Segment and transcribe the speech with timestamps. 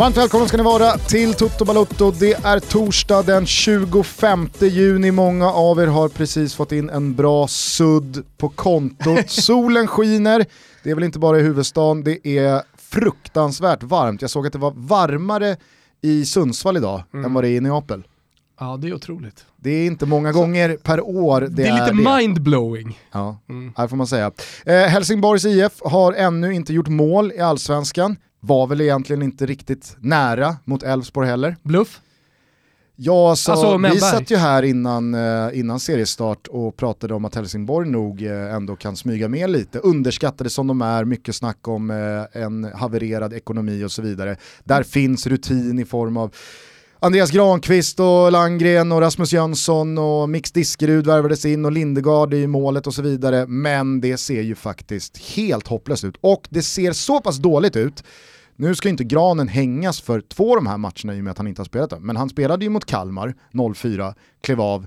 [0.00, 2.10] Varmt välkomna ska ni vara till Toto Balotto.
[2.10, 5.10] Det är torsdag den 25 juni.
[5.10, 9.24] Många av er har precis fått in en bra sudd på kontot.
[9.30, 10.46] Solen skiner,
[10.82, 14.22] det är väl inte bara i huvudstaden, det är fruktansvärt varmt.
[14.22, 15.56] Jag såg att det var varmare
[16.02, 17.24] i Sundsvall idag mm.
[17.24, 18.06] än vad det är i Neapel.
[18.60, 19.44] Ja det är otroligt.
[19.56, 22.16] Det är inte många gånger per år det, det är lite det.
[22.16, 22.98] mindblowing.
[23.12, 23.72] Ja, mm.
[23.76, 24.32] här får man säga.
[24.64, 29.96] Eh, Helsingborgs IF har ännu inte gjort mål i allsvenskan var väl egentligen inte riktigt
[30.00, 31.56] nära mot Elfsborg heller.
[31.62, 32.00] Bluff?
[33.02, 37.34] Ja, så alltså, vi satt ju här innan, eh, innan seriestart och pratade om att
[37.34, 39.78] Helsingborg nog eh, ändå kan smyga med lite.
[39.78, 44.36] Underskattade som de är, mycket snack om eh, en havererad ekonomi och så vidare.
[44.64, 46.34] Där finns rutin i form av
[47.02, 52.46] Andreas Granqvist och Langgren och Rasmus Jönsson och Mix Diskerud värvades in och Lindegard i
[52.46, 53.46] målet och så vidare.
[53.46, 56.16] Men det ser ju faktiskt helt hopplöst ut.
[56.20, 58.04] Och det ser så pass dåligt ut
[58.60, 61.38] nu ska inte Granen hängas för två av de här matcherna i och med att
[61.38, 62.06] han inte har spelat dem.
[62.06, 64.86] Men han spelade ju mot Kalmar 0-4, klev av,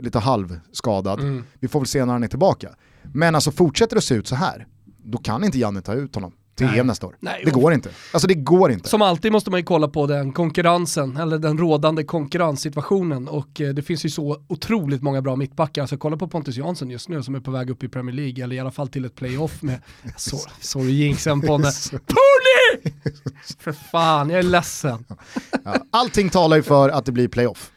[0.00, 1.20] lite halvskadad.
[1.20, 1.44] Mm.
[1.60, 2.68] Vi får väl se när han är tillbaka.
[3.02, 4.66] Men alltså fortsätter det se ut så här,
[5.04, 6.78] då kan inte Janne ta ut honom till Nej.
[6.78, 7.16] EM nästa år.
[7.20, 7.90] Nej, det går inte.
[8.12, 8.88] Alltså det går inte.
[8.88, 13.68] Som alltid måste man ju kolla på den konkurrensen, eller den rådande konkurrenssituationen och eh,
[13.68, 15.82] det finns ju så otroligt många bra mittbackar.
[15.82, 18.44] Alltså kolla på Pontus Jansson just nu som är på väg upp i Premier League,
[18.44, 19.80] eller i alla fall till ett playoff med,
[20.16, 21.72] så, sorry jinxen på det.
[21.90, 22.92] Pony!
[23.58, 25.04] För fan, jag är ledsen.
[25.64, 27.72] Ja, allting talar ju för att det blir playoff.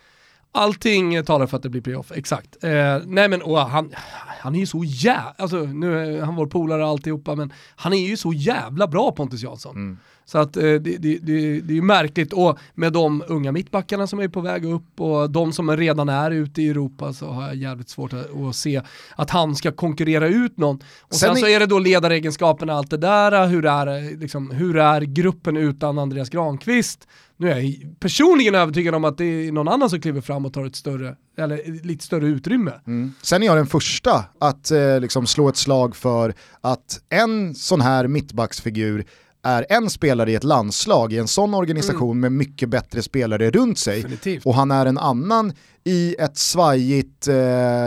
[0.52, 2.64] Allting talar för att det blir playoff, exakt.
[2.64, 3.94] Eh, nej men och han,
[4.40, 8.08] han är ju så jävla, alltså nu är han vår polare alltihopa, men han är
[8.08, 9.76] ju så jävla bra Pontus Jansson.
[9.76, 9.98] Mm.
[10.30, 14.08] Så att eh, det, det, det, det är ju märkligt och med de unga mittbackarna
[14.08, 17.48] som är på väg upp och de som redan är ute i Europa så har
[17.48, 18.82] jag jävligt svårt att, att se
[19.16, 20.76] att han ska konkurrera ut någon.
[21.02, 24.78] Och sen, sen så är det då ledaregenskaperna, allt det där, hur är, liksom, hur
[24.78, 27.08] är gruppen utan Andreas Granqvist?
[27.38, 30.54] Nu är jag personligen övertygad om att det är någon annan som kliver fram och
[30.54, 32.72] tar ett större, eller lite större utrymme.
[32.88, 33.14] Mm.
[33.22, 37.82] Sen är jag den första att eh, liksom slå ett slag för att en sån
[37.82, 39.06] här mittbacksfigur
[39.44, 42.20] är en spelare i ett landslag, i en sån organisation mm.
[42.20, 44.02] med mycket bättre spelare runt sig.
[44.02, 44.46] Definitivt.
[44.46, 47.36] Och han är en annan i ett svajigt eh,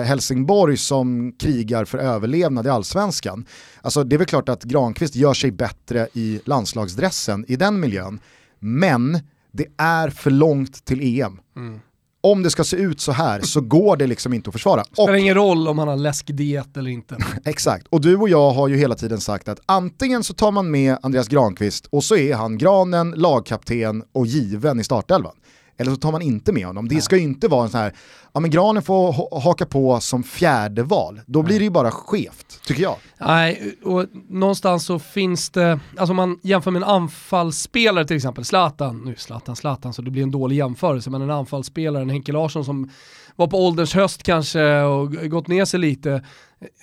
[0.04, 3.46] Helsingborg som krigar för överlevnad i allsvenskan.
[3.82, 8.20] Alltså det är väl klart att Granqvist gör sig bättre i landslagsdressen i den miljön.
[8.58, 9.18] Men
[9.52, 11.40] det är för långt till EM.
[11.56, 11.80] Mm.
[12.24, 14.84] Om det ska se ut så här så går det liksom inte att försvara.
[14.88, 17.16] Det spelar och, ingen roll om han har läskdiet eller inte.
[17.44, 20.70] exakt, och du och jag har ju hela tiden sagt att antingen så tar man
[20.70, 25.32] med Andreas Granqvist och så är han granen, lagkapten och given i startelvan
[25.82, 26.88] eller så tar man inte med honom.
[26.88, 27.92] Det ska ju inte vara en sån här,
[28.32, 31.20] ja men Granen får haka på som fjärde val.
[31.26, 32.96] Då blir det ju bara skevt, tycker jag.
[33.18, 38.44] Nej, och någonstans så finns det, alltså om man jämför med en anfallsspelare till exempel,
[38.44, 42.32] Zlatan, nu Zlatan, Zlatan, så det blir en dålig jämförelse, men en anfallsspelare, en Henke
[42.32, 42.90] Larsson som
[43.36, 46.22] var på ålderns höst kanske och gått ner sig lite,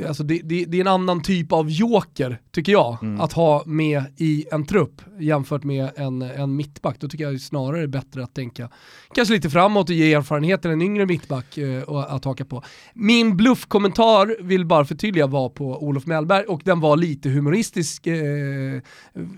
[0.08, 3.22] Alltså det, det, det, är en annan typ av joker, tycker jag, mm.
[3.22, 7.00] att ha med i en trupp jämfört med en, en mittback.
[7.00, 8.70] Då tycker jag snarare det är bättre att tänka
[9.16, 12.64] kanske lite framåt och ge erfarenhet till en yngre mittback eh, att haka på.
[12.94, 18.82] Min bluffkommentar, vill bara förtydliga, var på Olof Mellberg och den var lite humoristisk eh,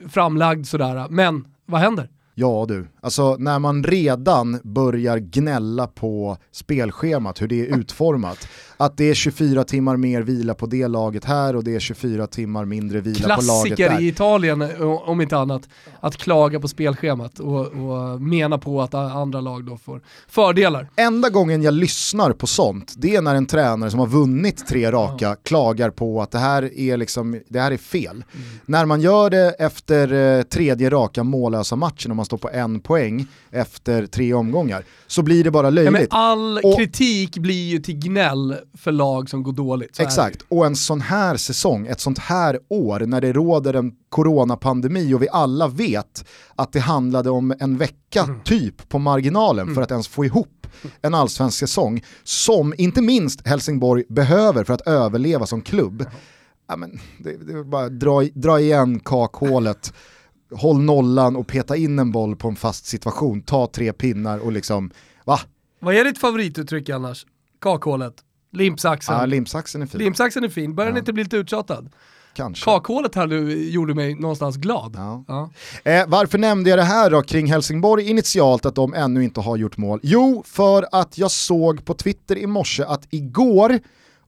[0.09, 1.07] framlagd sådär.
[1.09, 2.09] Men vad händer?
[2.35, 8.47] Ja du, alltså när man redan börjar gnälla på spelschemat, hur det är utformat,
[8.77, 12.27] att det är 24 timmar mer vila på det laget här och det är 24
[12.27, 13.87] timmar mindre vila Klassiker på laget där.
[13.87, 14.63] Klassiker i Italien,
[15.05, 15.69] om inte annat,
[15.99, 20.89] att klaga på spelschemat och, och mena på att andra lag då får fördelar.
[20.95, 24.91] Enda gången jag lyssnar på sånt, det är när en tränare som har vunnit tre
[24.91, 25.35] raka ja.
[25.43, 28.11] klagar på att det här är, liksom, det här är fel.
[28.11, 28.47] Mm.
[28.65, 33.27] När man gör det efter eh, tredje raka mållösa matchen, man står på en poäng
[33.51, 36.07] efter tre omgångar, så blir det bara löjligt.
[36.11, 39.99] Ja, all och, kritik blir ju till gnäll för lag som går dåligt.
[39.99, 45.13] Exakt, och en sån här säsong, ett sånt här år när det råder en coronapandemi
[45.13, 46.25] och vi alla vet
[46.55, 48.39] att det handlade om en vecka mm.
[48.43, 49.75] typ på marginalen mm.
[49.75, 50.67] för att ens få ihop
[51.01, 56.05] en allsvensk säsong som inte minst Helsingborg behöver för att överleva som klubb.
[56.67, 59.93] Ja, men det, det är bara dra, dra igen kakhålet,
[60.51, 64.51] håll nollan och peta in en boll på en fast situation, ta tre pinnar och
[64.51, 64.91] liksom,
[65.25, 65.39] va?
[65.79, 67.25] Vad är ditt favorituttryck annars?
[67.59, 68.13] Kakhålet?
[68.51, 69.17] Limpsaxen.
[69.17, 69.99] Ja, limpsaxen är fin.
[69.99, 70.97] Limpsaxen är fin, börjar ja.
[70.97, 71.89] inte bli lite uttjatad?
[72.33, 72.65] Kanske.
[72.65, 74.93] Kakhålet här nu gjorde mig någonstans glad.
[74.95, 75.23] Ja.
[75.27, 75.49] Ja.
[75.91, 79.57] Eh, varför nämnde jag det här då kring Helsingborg initialt att de ännu inte har
[79.57, 79.99] gjort mål?
[80.03, 83.79] Jo, för att jag såg på Twitter i morse att igår,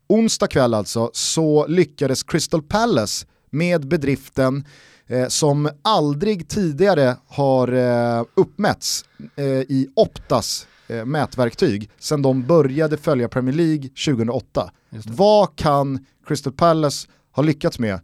[0.08, 4.66] onsdag kväll alltså, så lyckades Crystal Palace med bedriften
[5.14, 9.06] eh, som aldrig tidigare har eh, uppmätts
[9.36, 14.72] eh, i Optas eh, mätverktyg sedan de började följa Premier League 2008.
[15.06, 18.00] Vad kan Crystal Palace ha lyckats med?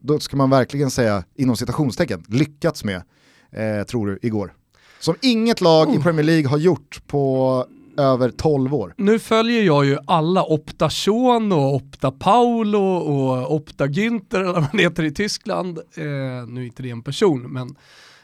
[0.00, 3.02] Då ska man verkligen säga inom citationstecken, lyckats med,
[3.50, 4.54] eh, tror du, igår.
[5.00, 5.96] Som inget lag oh.
[5.96, 7.66] i Premier League har gjort på
[7.96, 8.94] över 12 år.
[8.96, 14.62] Nu följer jag ju alla Opta Sean och Opta Paulo och Opta Günther eller vad
[14.62, 15.78] man heter i Tyskland.
[15.78, 16.04] Eh,
[16.48, 17.76] nu är inte det en person, men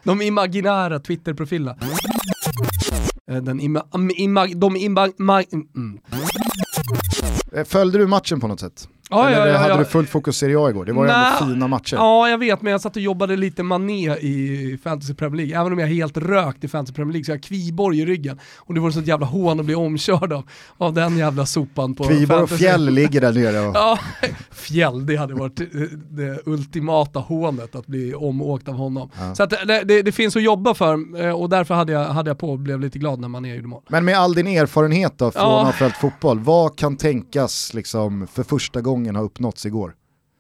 [0.05, 1.77] de imaginära Twitter-profilerna.
[3.31, 3.85] Eh, den ima,
[4.17, 5.43] ima, de ima, ima,
[5.77, 5.99] mm.
[7.53, 8.89] Eh, följde du matchen på något sätt?
[9.11, 10.85] Ja, Eller ja, ja, hade du fullt fokus Serie A igår?
[10.85, 11.97] Det var ju ändå fina matcher.
[11.97, 15.61] Ja, jag vet, men jag satt och jobbade lite mané i Fantasy Premier League.
[15.61, 18.41] Även om jag helt rökt i Fantasy Premier League så jag har Kviborg i ryggen.
[18.59, 20.49] Och det vore så ett jävla hån att bli omkörd av,
[20.79, 23.69] av den jävla sopan på Kviborg och Fjäll ligger där nere.
[23.69, 23.75] Och...
[23.77, 23.99] ja,
[24.51, 25.61] Fjäll, det hade varit
[26.11, 29.11] det ultimata hånet att bli omåkt av honom.
[29.19, 29.35] Ja.
[29.35, 32.31] Så att det, det, det, finns att jobba för eh, och därför hade jag, hade
[32.31, 33.83] jag på och blev lite glad när Mané gjorde mål.
[33.89, 35.61] Men med all din erfarenhet då från ja.
[35.61, 39.95] att ha följt fotboll, vad kan tänkas liksom för första gången gången har uppnåtts igår?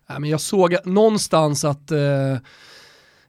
[0.09, 2.33] Ja, men jag såg någonstans att eh,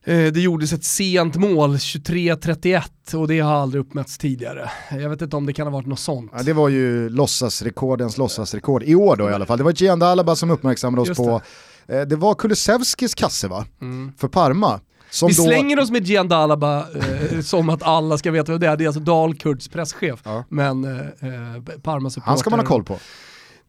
[0.04, 4.70] eh det gjordes ett sent mål, 23-31, och det har aldrig uppmätts tidigare.
[4.90, 6.32] Jag vet inte om det kan ha varit något sånt.
[6.34, 9.58] Ja, det var ju låtsasrekordens låtsasrekord, i år då i alla fall.
[9.58, 11.40] Det var Gian Alaba som uppmärksammade oss på.
[11.86, 13.64] Eh, det var Kulusevskis kasse va?
[13.80, 14.12] Mm.
[14.18, 14.80] För Parma.
[15.10, 15.42] Som vi då...
[15.42, 18.76] slänger oss med Gian Dalaba eh, som att alla ska veta vad det är.
[18.76, 20.44] Det är alltså Dalkurds presschef, ja.
[20.48, 22.98] men eh, eh Parma Han ska man ha koll på.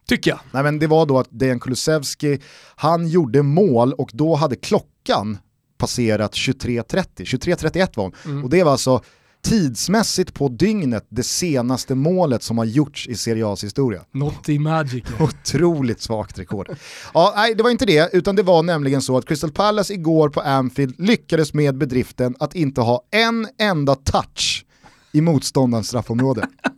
[0.08, 0.40] Tycker jag.
[0.52, 2.40] Nej, men det var då att Dejan Kulusevski,
[2.76, 5.38] han gjorde mål och då hade klockan
[5.78, 8.14] passerat 23.30, 23.31 var hon.
[8.26, 8.44] Mm.
[8.44, 9.02] Och det var alltså
[9.44, 14.02] tidsmässigt på dygnet det senaste målet som har gjorts i Serie A's historia.
[14.12, 15.04] Not i magic.
[15.20, 16.70] Otroligt svagt rekord.
[17.14, 20.30] ja, nej, det var inte det, utan det var nämligen så att Crystal Palace igår
[20.30, 24.66] på Anfield lyckades med bedriften att inte ha en enda touch
[25.12, 26.48] i motståndarens straffområde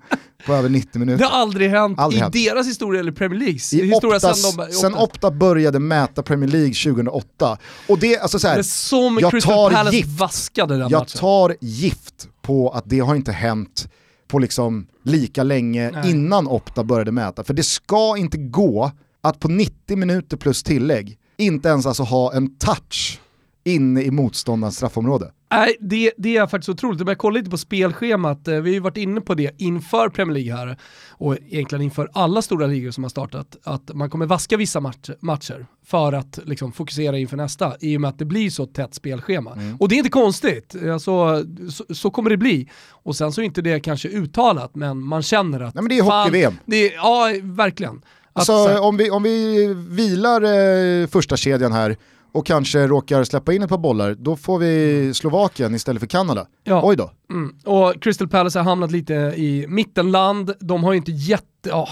[0.45, 1.18] på över 90 minuter.
[1.18, 2.33] Det har aldrig hänt aldrig i hänt.
[2.33, 6.50] deras historia eller Premier Leagues I historia Optas, sen, de, sen Opta började mäta Premier
[6.50, 7.57] League 2008.
[7.88, 10.89] Och det, alltså så här, det är som jag Crystal tar Palace gift, vaskade den
[10.89, 11.19] Jag matchen.
[11.19, 13.88] tar gift på att det har inte hänt
[14.27, 16.12] på liksom lika länge Nej.
[16.12, 17.44] innan Opta började mäta.
[17.44, 18.91] För det ska inte gå
[19.24, 23.19] att på 90 minuter plus tillägg inte ens alltså ha en touch
[23.65, 25.31] inne i motståndarens straffområde.
[25.51, 27.07] Nej, det, det är faktiskt otroligt.
[27.07, 30.33] Jag kollar lite på spelschemat, eh, vi har ju varit inne på det inför Premier
[30.33, 30.77] League här,
[31.09, 35.09] och egentligen inför alla stora ligor som har startat, att man kommer vaska vissa match,
[35.19, 38.94] matcher för att liksom fokusera inför nästa, i och med att det blir så tätt
[38.94, 39.53] spelschema.
[39.53, 39.75] Mm.
[39.75, 42.69] Och det är inte konstigt, alltså, så, så, kommer det bli.
[42.89, 45.75] Och sen så är inte det kanske uttalat, men man känner att...
[45.75, 46.53] Nej men det är hockey-VM.
[46.95, 48.01] Ja, verkligen.
[48.33, 51.97] Att, alltså, om, vi, om vi vilar eh, första kedjan här,
[52.36, 56.48] och kanske råkar släppa in ett par bollar, då får vi Slovakien istället för Kanada.
[56.64, 56.82] Ja.
[56.84, 57.12] Oj då.
[57.30, 57.56] Mm.
[57.66, 61.90] Och Crystal Palace har hamnat lite i mittenland, de har ju inte jätte, ja,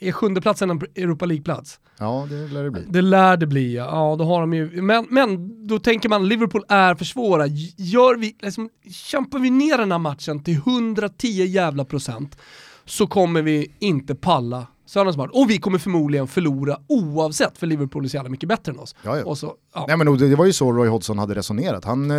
[0.00, 1.80] är sjunde platsen en Europa League-plats?
[1.98, 2.82] Ja, det lär det bli.
[2.88, 3.84] Det lär det bli, ja.
[3.84, 7.46] ja då har de ju, men, men då tänker man Liverpool är för svåra.
[7.76, 12.38] Gör vi, liksom, kämpar vi ner den här matchen till 110 jävla procent
[12.84, 15.30] så kommer vi inte palla Sörlands match.
[15.32, 18.94] Och vi kommer förmodligen förlora oavsett, för Liverpool är så jävla mycket bättre än oss.
[19.02, 19.34] Ja, ja.
[19.34, 19.84] Så, ja.
[19.88, 21.84] Nej, men det var ju så Roy Hodgson hade resonerat.
[21.84, 22.16] Han, eh,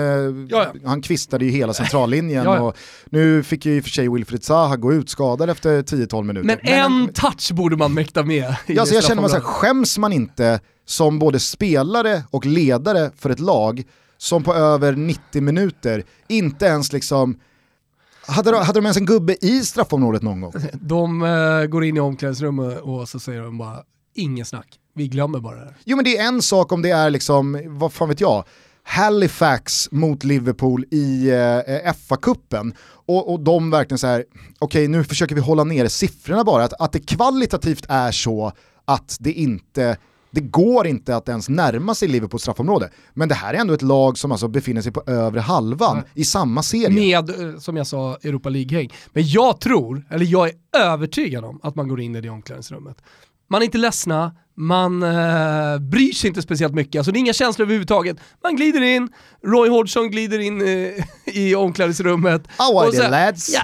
[0.50, 4.44] ja, han kvistade ju hela centrallinjen och nu fick ju i och för sig Wilfried
[4.44, 6.48] Zaha gå ut skadad efter 10-12 minuter.
[6.48, 8.56] Men, men en han, touch borde man mäkta med.
[8.68, 13.12] Ja, så jag känner mig så här, skäms man inte som både spelare och ledare
[13.18, 13.84] för ett lag
[14.18, 17.40] som på över 90 minuter inte ens liksom
[18.28, 20.54] hade de, hade de ens en gubbe i straffområdet någon gång?
[20.74, 23.84] De uh, går in i omklädningsrummet och så säger de bara,
[24.16, 25.78] inget snack, vi glömmer bara det här.
[25.86, 28.44] Jo men det är en sak om det är liksom, vad fan vet jag,
[28.84, 32.74] Halifax mot Liverpool i eh, FA-cupen
[33.06, 34.26] och, och de verkligen så här,
[34.60, 38.52] okej okay, nu försöker vi hålla nere siffrorna bara, att, att det kvalitativt är så
[38.86, 39.98] att det inte
[40.38, 42.90] det går inte att ens närma sig Liverpools straffområde.
[43.14, 46.10] Men det här är ändå ett lag som alltså befinner sig på övre halvan mm.
[46.14, 46.90] i samma serie.
[46.90, 48.94] Med, eh, som jag sa, Europa League-häng.
[49.14, 52.98] Men jag tror, eller jag är övertygad om att man går in i det omklädningsrummet.
[53.50, 57.34] Man är inte ledsna, man eh, bryr sig inte speciellt mycket, alltså det är inga
[57.34, 58.18] känslor överhuvudtaget.
[58.44, 59.10] Man glider in,
[59.44, 62.48] Roy Hodgson glider in eh, i omklädningsrummet.
[62.58, 63.54] How are they lads?
[63.54, 63.62] Ja,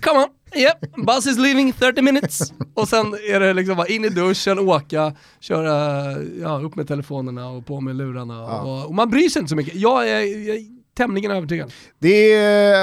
[0.00, 2.52] come on, Yep, bus is leaving 30 minutes.
[2.74, 7.48] Och sen är det liksom bara in i duschen, åka, köra ja, upp med telefonerna
[7.48, 8.34] och på med lurarna.
[8.34, 8.60] Ja.
[8.60, 9.74] Och, och, man bryr sig inte så mycket.
[9.74, 11.72] Jag är, jag är tämligen övertygad.
[11.98, 12.34] Det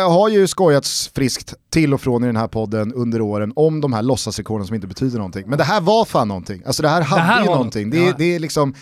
[0.08, 3.94] har ju skojats friskt till och från i den här podden under åren om de
[3.94, 5.44] här låtsasrekorden som inte betyder någonting.
[5.48, 6.62] Men det här var fan någonting.
[6.66, 7.90] Alltså det här hade det här ju någonting.
[7.90, 8.14] Det, ja.
[8.18, 8.74] det är liksom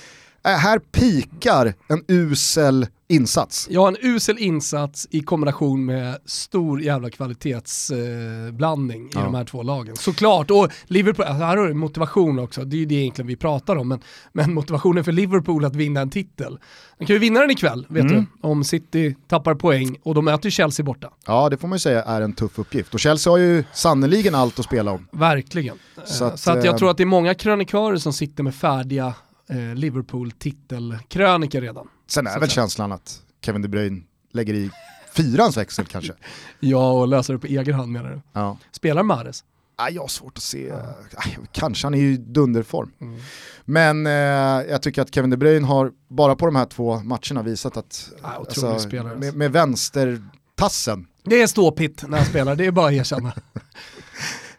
[0.44, 3.68] här pikar en usel insats.
[3.72, 9.22] Ja, en usel insats i kombination med stor jävla kvalitetsblandning eh, i ja.
[9.22, 9.96] de här två lagen.
[9.96, 13.36] Såklart, och Liverpool, alltså här har du motivation också, det är ju det egentligen vi
[13.36, 14.00] pratar om, men,
[14.34, 16.60] men motivationen för Liverpool att vinna en titel.
[16.98, 18.16] De kan ju vinna den ikväll, vet mm.
[18.16, 21.10] du, om City tappar poäng och de möter Chelsea borta.
[21.26, 22.94] Ja, det får man ju säga är en tuff uppgift.
[22.94, 25.08] Och Chelsea har ju sannoliken allt att spela om.
[25.12, 25.78] Verkligen.
[26.06, 26.78] Så att, Så att jag äh...
[26.78, 29.14] tror att det är många krönikörer som sitter med färdiga
[29.50, 31.88] eh, Liverpool-titelkrönika redan.
[32.08, 34.02] Sen är väl känslan att Kevin De Bruyne
[34.32, 34.72] lägger i
[35.14, 36.14] fyrans växel kanske.
[36.60, 38.22] ja, och löser det på egen hand menar du.
[38.34, 38.58] Ja.
[38.72, 39.44] Spelar Mahrez?
[39.80, 42.92] Ah, jag har svårt att se, ah, kanske, han är ju dunderform.
[43.02, 43.20] Mm.
[43.66, 47.42] Men eh, jag tycker att Kevin De Bruyne har, bara på de här två matcherna,
[47.44, 51.08] visat att ah, alltså, med, med vänstertassen.
[51.24, 53.34] Det är ståpitt när han spelar, det är bara att erkänna.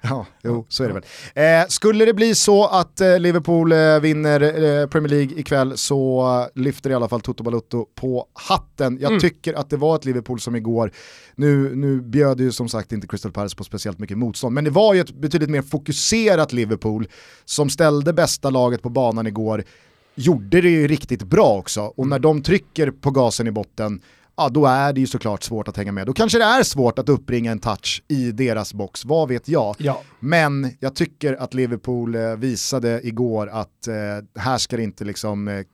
[0.09, 1.05] Ja, jo, så är det väl.
[1.35, 6.49] Eh, skulle det bli så att eh, Liverpool eh, vinner eh, Premier League ikväll så
[6.55, 8.99] lyfter i alla fall Toto Balutto på hatten.
[9.01, 9.21] Jag mm.
[9.21, 10.93] tycker att det var ett Liverpool som igår,
[11.35, 14.71] nu, nu bjöd ju som sagt inte Crystal Palace på speciellt mycket motstånd, men det
[14.71, 17.09] var ju ett betydligt mer fokuserat Liverpool
[17.45, 19.65] som ställde bästa laget på banan igår,
[20.15, 22.23] gjorde det ju riktigt bra också och när mm.
[22.23, 24.01] de trycker på gasen i botten
[24.39, 26.07] ja då är det ju såklart svårt att hänga med.
[26.07, 29.77] Då kanske det är svårt att uppringa en touch i deras box, vad vet jag.
[29.79, 30.03] Ja.
[30.21, 35.49] Men jag tycker att Liverpool eh, visade igår att eh, här ska det inte liksom
[35.49, 35.65] eh,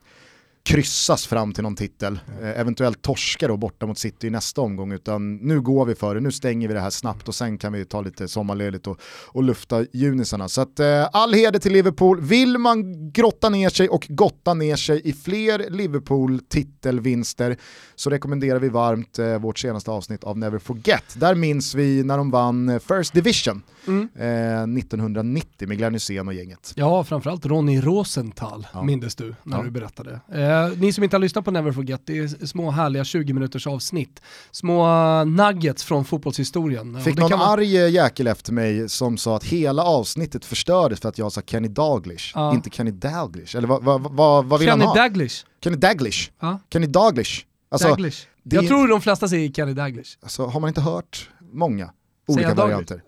[0.65, 4.91] kryssas fram till någon titel, eh, eventuellt torska då borta mot City i nästa omgång,
[4.91, 7.73] utan nu går vi för det, nu stänger vi det här snabbt och sen kan
[7.73, 10.49] vi ta lite sommarledigt och, och lufta junisarna.
[10.49, 14.75] Så att eh, all heder till Liverpool, vill man grotta ner sig och gotta ner
[14.75, 17.57] sig i fler Liverpool-titelvinster
[17.95, 21.15] så rekommenderar vi varmt eh, vårt senaste avsnitt av Never Forget.
[21.15, 24.09] Där minns vi när de vann eh, First Division mm.
[24.15, 26.73] eh, 1990 med Glenn Hysén och gänget.
[26.75, 28.83] Ja, framförallt Ronny Rosenthal ja.
[28.83, 29.63] mindes du när ja.
[29.63, 30.19] du berättade.
[30.63, 33.67] Eh, ni som inte har lyssnat på Never Forget, det är små härliga 20 minuters
[33.67, 34.21] avsnitt.
[34.51, 37.01] Små nuggets från fotbollshistorien.
[37.01, 37.41] Fick någon man...
[37.41, 41.67] arg jäkel efter mig som sa att hela avsnittet förstördes för att jag sa Kenny
[41.67, 42.53] Daglish, ja.
[42.53, 43.57] inte Kenny Dalglish.
[43.57, 45.03] Eller vad, vad, vad, vad vill Kenny han ha?
[45.03, 45.45] Daglish.
[45.63, 46.31] Kenny Daglish.
[46.39, 46.59] Ja.
[46.73, 47.45] Kenny Daglish.
[47.69, 48.27] Alltså, Daglish.
[48.43, 50.17] Jag tror de flesta säger Kenny Daglish.
[50.21, 51.89] Alltså, har man inte hört många
[52.27, 53.01] olika varianter?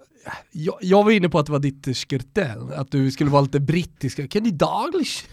[0.51, 3.59] Jag, jag, var inne på att det var ditt skirtel, att du skulle vara lite
[3.59, 4.33] brittisk.
[4.33, 5.23] Kenny Daglish.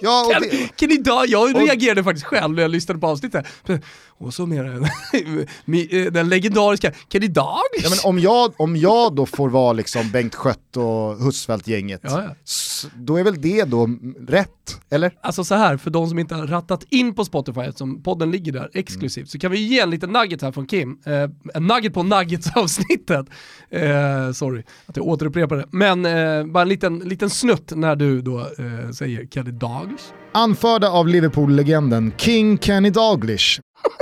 [0.00, 3.46] Ja, och det, Kenny Dag, jag reagerade och, faktiskt själv när jag lyssnade på avsnittet.
[4.22, 4.64] Och så mer
[5.90, 6.92] eh, den legendariska
[7.30, 7.58] Dag.
[7.82, 12.22] Ja, men om, jag, om jag då får vara liksom Bengt Skött och Husfeldt-gänget, ja,
[12.22, 12.34] ja.
[12.96, 13.88] då är väl det då
[14.28, 15.12] rätt, eller?
[15.20, 18.52] Alltså så här, för de som inte har rattat in på Spotify, eftersom podden ligger
[18.52, 19.26] där exklusivt, mm.
[19.26, 20.98] så kan vi ge en liten nugget här från Kim.
[21.06, 21.12] Eh,
[21.54, 23.26] en nugget på nuggets-avsnittet.
[23.70, 25.66] Eh, sorry att jag återupprepar det.
[25.70, 30.04] Men eh, bara en liten, liten snutt när du då eh, säger Kenny Daglish.
[30.32, 33.60] Anförda av Liverpool-legenden King Kenny Daglish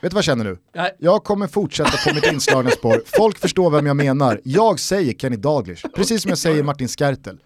[0.00, 0.58] Vet du vad jag känner nu?
[0.74, 0.96] Nej.
[0.98, 3.02] Jag kommer fortsätta på mitt inslagna spår.
[3.16, 4.40] Folk förstår vem jag menar.
[4.44, 7.38] Jag säger Kenny Daglish, precis som jag säger Martin Skertel.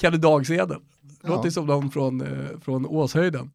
[0.00, 0.78] Kenny Dagsedel.
[1.22, 1.50] Låter ja.
[1.50, 3.50] som någon från, eh, från Åshöjden.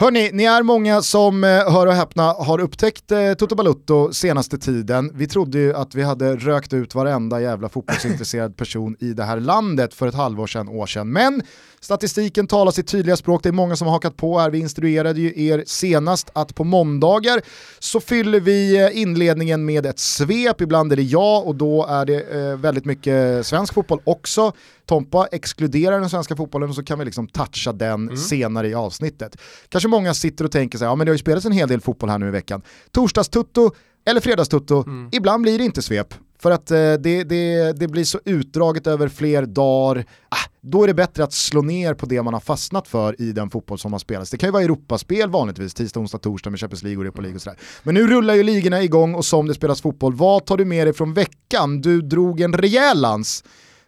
[0.00, 4.58] Hörni, ni är många som, eh, hör och häpna, har upptäckt eh, Toto Balutto senaste
[4.58, 5.10] tiden.
[5.14, 9.40] Vi trodde ju att vi hade rökt ut varenda jävla fotbollsintresserad person i det här
[9.40, 11.12] landet för ett halvår sedan, år sedan.
[11.12, 11.42] Men
[11.84, 14.50] statistiken talar sitt tydliga språk, det är många som har hakat på här.
[14.50, 17.42] Vi instruerade ju er senast att på måndagar
[17.78, 22.06] så fyller vi eh, inledningen med ett svep, ibland är det jag och då är
[22.06, 24.52] det eh, väldigt mycket svensk fotboll också.
[24.86, 28.16] Tompa exkluderar den svenska fotbollen och så kan vi liksom toucha den mm.
[28.16, 29.36] senare i avsnittet.
[29.68, 31.68] Kanske många sitter och tänker så här, ja men det har ju spelats en hel
[31.68, 32.62] del fotboll här nu i veckan.
[32.90, 33.70] Torsdagstutto
[34.06, 35.08] eller fredagstutto, mm.
[35.12, 36.14] ibland blir det inte svep.
[36.44, 40.04] För att eh, det, det, det blir så utdraget över fler dagar.
[40.28, 43.32] Ah, då är det bättre att slå ner på det man har fastnat för i
[43.32, 44.30] den fotboll som har spelats.
[44.30, 47.34] Det kan ju vara Europaspel vanligtvis, tisdag, onsdag, torsdag med Champions League och Europa League
[47.36, 47.58] och sådär.
[47.82, 50.86] Men nu rullar ju ligorna igång och som det spelas fotboll, vad tar du med
[50.86, 51.80] dig från veckan?
[51.80, 53.44] Du drog en rejäl lans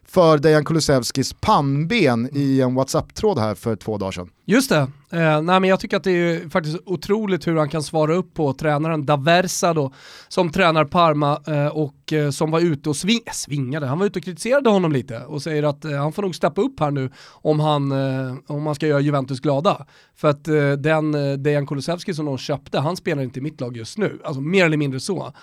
[0.09, 4.29] för Dejan Kulusevskis pannben i en WhatsApp-tråd här för två dagar sedan.
[4.45, 7.83] Just det, eh, nej, men jag tycker att det är faktiskt otroligt hur han kan
[7.83, 9.93] svara upp på tränaren Daversa då,
[10.27, 14.05] som tränar Parma eh, och eh, som var ute och sving äh, svingade, han var
[14.05, 16.91] ute och kritiserade honom lite och säger att eh, han får nog steppa upp här
[16.91, 19.85] nu om han, eh, om han ska göra Juventus glada.
[20.15, 23.61] För att eh, den eh, Dejan Kulusevski som de köpte, han spelar inte i mitt
[23.61, 25.33] lag just nu, alltså mer eller mindre så.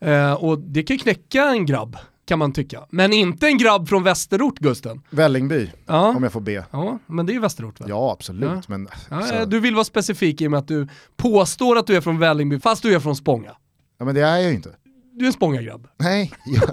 [0.00, 2.86] Eh, och det kan ju knäcka en grabb kan man tycka.
[2.90, 5.02] Men inte en grabb från västerort Gusten.
[5.10, 6.08] Vällingby, ja.
[6.16, 6.64] om jag får be.
[6.70, 7.86] Ja, men det är ju västerort va?
[7.88, 8.50] Ja, absolut.
[8.50, 8.62] Ja.
[8.66, 12.00] Men, ja, du vill vara specifik i och med att du påstår att du är
[12.00, 13.52] från Vällingby, fast du är från Spånga.
[13.98, 14.70] Ja men det är jag ju inte.
[15.12, 15.88] du är en Spånga-grabb.
[15.96, 16.70] Nej, jag,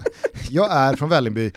[0.49, 1.51] jag, är från Vällingby.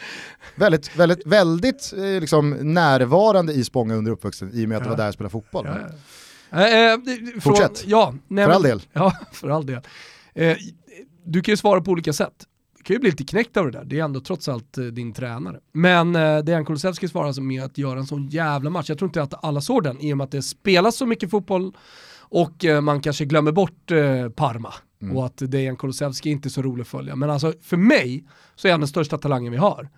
[0.55, 4.91] Väldigt, väldigt, väldigt eh, liksom, närvarande i Spånga under uppvuxen i och med att det
[4.91, 5.67] var där jag spelade fotboll.
[5.67, 6.99] Eh, eh,
[7.41, 8.83] Fortsätt, från, ja, nej, för all del.
[8.93, 9.81] Ja, för all del.
[10.35, 10.57] Eh,
[11.25, 12.47] du kan ju svara på olika sätt.
[12.85, 15.12] Kan ju bli lite knäckt av det där, det är ändå trots allt eh, din
[15.12, 15.61] tränare.
[15.73, 18.89] Men eh, Dejan Kulusevski svarar alltså med att göra en sån jävla match.
[18.89, 21.31] Jag tror inte att alla såg den i och med att det spelas så mycket
[21.31, 21.73] fotboll
[22.19, 24.75] och eh, man kanske glömmer bort eh, Parma.
[25.03, 25.17] Mm.
[25.17, 27.17] Och att Dejan Kulusevski inte är så rolig att följa.
[27.17, 28.25] Men alltså för mig
[28.55, 29.89] så är han den största talangen vi har.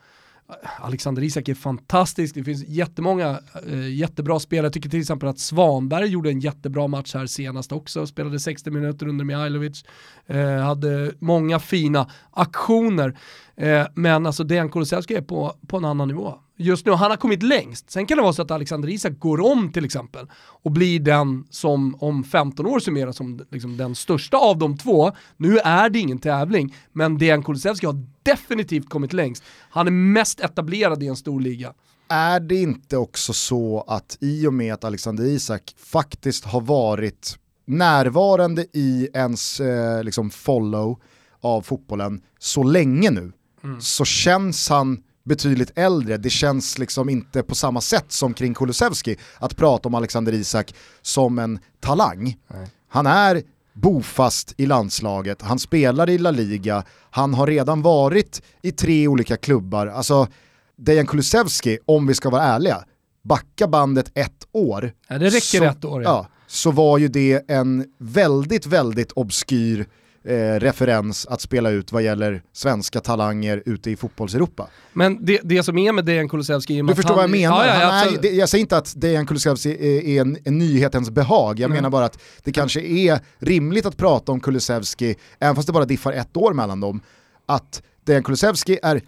[0.81, 4.67] Alexander Isak är fantastisk, det finns jättemånga eh, jättebra spelare.
[4.67, 8.71] Jag tycker till exempel att Svanberg gjorde en jättebra match här senast också, spelade 60
[8.71, 9.85] minuter under Mihailovic,
[10.27, 13.19] eh, hade många fina aktioner.
[13.57, 17.17] Eh, men alltså Dejan Kulusevski är på, på en annan nivå just nu, han har
[17.17, 17.91] kommit längst.
[17.91, 20.27] Sen kan det vara så att Alexander Isak går om till exempel
[20.63, 25.13] och blir den som om 15 år summeras som liksom den största av de två.
[25.37, 29.43] Nu är det ingen tävling, men Dejan Kulusevski har definitivt kommit längst.
[29.71, 31.75] Han är mest etablerad i en stor liga.
[32.09, 37.39] Är det inte också så att i och med att Alexander Isak faktiskt har varit
[37.67, 41.01] närvarande i ens eh, liksom follow
[41.41, 43.33] av fotbollen så länge nu,
[43.65, 43.81] mm.
[43.81, 46.17] så känns han betydligt äldre.
[46.17, 50.75] Det känns liksom inte på samma sätt som kring Kulusevski att prata om Alexander Isak
[51.03, 52.37] som en talang.
[52.49, 52.69] Nej.
[52.89, 53.43] Han är
[53.75, 59.37] bofast i landslaget, han spelar i La Liga, han har redan varit i tre olika
[59.37, 59.87] klubbar.
[59.87, 60.29] Alltså,
[60.77, 62.85] Dejan Kulusevski, om vi ska vara ärliga,
[63.23, 64.93] backa bandet ett år.
[65.09, 66.03] Ja, det räcker så, ett år.
[66.03, 66.09] Ja.
[66.09, 66.29] ja.
[66.47, 69.87] så var ju det en väldigt, väldigt obskyr
[70.25, 74.69] eh, referens att spela ut vad gäller svenska talanger ute i fotbollseuropa.
[74.93, 76.83] Men det, det som är med Dejan Kulusevski...
[76.83, 77.67] Du förstår han, vad jag menar?
[77.67, 81.11] Ja, ja, är, det, jag säger inte att Dejan Kulusevski är, är en, en nyhetens
[81.11, 81.77] behag, jag mm.
[81.77, 85.85] menar bara att det kanske är rimligt att prata om Kulusevski, även fast det bara
[85.85, 87.01] diffar ett år mellan dem,
[87.47, 89.03] att Dejan Kulusevski är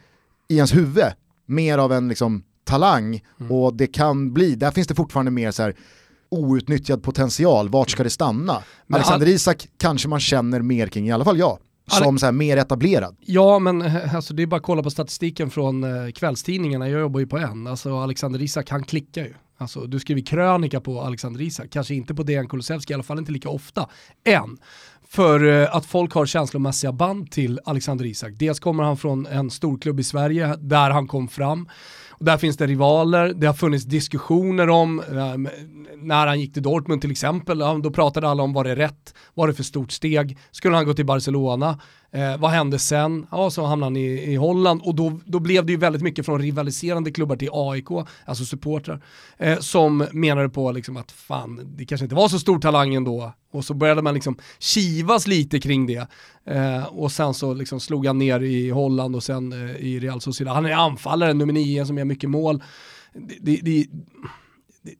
[0.48, 1.04] i ens huvud
[1.46, 3.52] mer av en liksom, talang mm.
[3.52, 5.74] och det kan bli, där finns det fortfarande mer så här
[6.36, 8.62] outnyttjad potential, vart ska det stanna?
[8.86, 12.32] Men Alexander Isak kanske man känner mer kring, i alla fall jag som så här
[12.32, 13.16] mer etablerad.
[13.20, 17.00] Ja, men eh, alltså, det är bara att kolla på statistiken från eh, kvällstidningarna, jag
[17.00, 17.66] jobbar ju på en.
[17.66, 19.34] Alltså, Alexander Isak, han klickar ju.
[19.58, 23.18] Alltså, du skriver krönika på Alexander Isak, kanske inte på Dejan Kulusevski, i alla fall
[23.18, 23.88] inte lika ofta,
[24.24, 24.58] än.
[25.08, 28.32] För eh, att folk har känslomässiga band till Alexander Isak.
[28.36, 31.68] Dels kommer han från en storklubb i Sverige, där han kom fram.
[32.18, 35.50] Och där finns det rivaler, det har funnits diskussioner om, äh,
[35.96, 39.48] när han gick till Dortmund till exempel, då pratade alla om var det rätt, var
[39.48, 41.80] det för stort steg, skulle han gå till Barcelona,
[42.16, 43.26] Eh, vad hände sen?
[43.30, 46.26] Ja, så hamnade han i, i Holland och då, då blev det ju väldigt mycket
[46.26, 49.00] från rivaliserande klubbar till AIK, alltså supportrar,
[49.38, 53.32] eh, som menade på liksom att fan, det kanske inte var så stor talang ändå.
[53.52, 56.08] Och så började man liksom kivas lite kring det.
[56.46, 60.20] Eh, och sen så liksom slog han ner i Holland och sen eh, i Real
[60.20, 60.54] Sociedad.
[60.54, 62.62] Han är anfallare, nummer nio som gör mycket mål.
[63.14, 63.86] Det, det, det,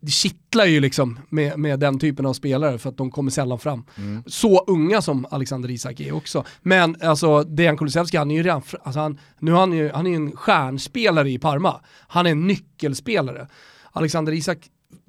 [0.01, 3.59] det kittlar ju liksom med, med den typen av spelare för att de kommer sällan
[3.59, 3.85] fram.
[3.99, 4.22] Mm.
[4.27, 6.44] Så unga som Alexander Isak är också.
[6.62, 10.16] Men alltså Dejan Kulusevski, han är ju redan, alltså han, nu han är han är
[10.16, 11.81] en stjärnspelare i Parma.
[12.09, 13.49] Han är en nyckelspelare.
[13.92, 14.59] Alexander Isak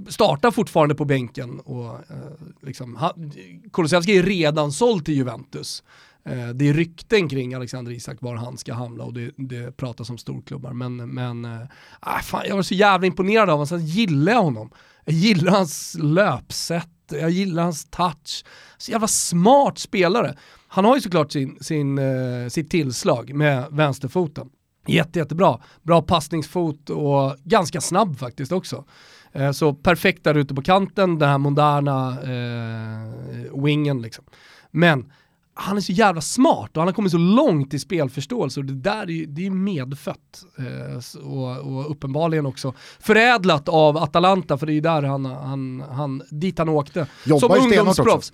[0.08, 2.16] startar fortfarande på bänken och eh,
[2.62, 3.32] liksom, han,
[3.74, 5.84] Kulusevski är redan såld till Juventus.
[6.28, 10.10] Eh, det är rykten kring Alexander Isak var han ska hamna och det, det pratas
[10.10, 10.74] om storklubbar.
[10.74, 14.72] Men, men äh, fan, jag var så jävla imponerad av honom, sen gillar jag honom.
[15.06, 18.46] Jag gillar hans löpsätt, jag gillar hans touch.
[18.78, 20.38] Så jävla smart spelare.
[20.68, 24.50] Han har ju såklart sin, sin, uh, sitt tillslag med vänsterfoten.
[24.88, 25.60] Jätte, jättebra.
[25.84, 28.86] Bra passningsfot och ganska snabb faktiskt också.
[29.32, 34.26] Eh, så perfekt där ute på kanten, den här moderna eh, wingen liksom.
[34.72, 35.12] Men
[35.60, 38.74] han är så jävla smart och han har kommit så långt i spelförståelse och det
[38.74, 40.44] där är, det är medfött.
[40.58, 45.84] Eh, och, och, uppenbarligen också förädlat av Atalanta för det är ju där han, han,
[45.90, 47.08] han, dit han åkte.
[47.26, 48.34] Jobbar som ungdomsproffs.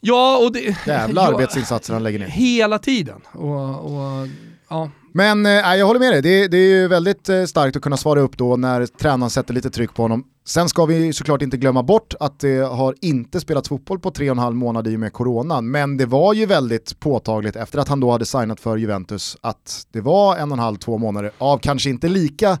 [0.00, 0.86] Ja, och det...
[0.86, 2.26] Jävla arbetsinsatser han lägger ner.
[2.26, 3.20] Hela tiden.
[3.32, 4.28] Och, och
[4.68, 7.82] ja, men eh, jag håller med dig, det, det är ju väldigt eh, starkt att
[7.82, 10.24] kunna svara upp då när tränaren sätter lite tryck på honom.
[10.46, 14.30] Sen ska vi såklart inte glömma bort att det har inte spelats fotboll på tre
[14.30, 17.78] och en halv månad i och med coronan, men det var ju väldigt påtagligt efter
[17.78, 20.98] att han då hade signat för Juventus att det var en och en halv, två
[20.98, 22.58] månader av kanske inte lika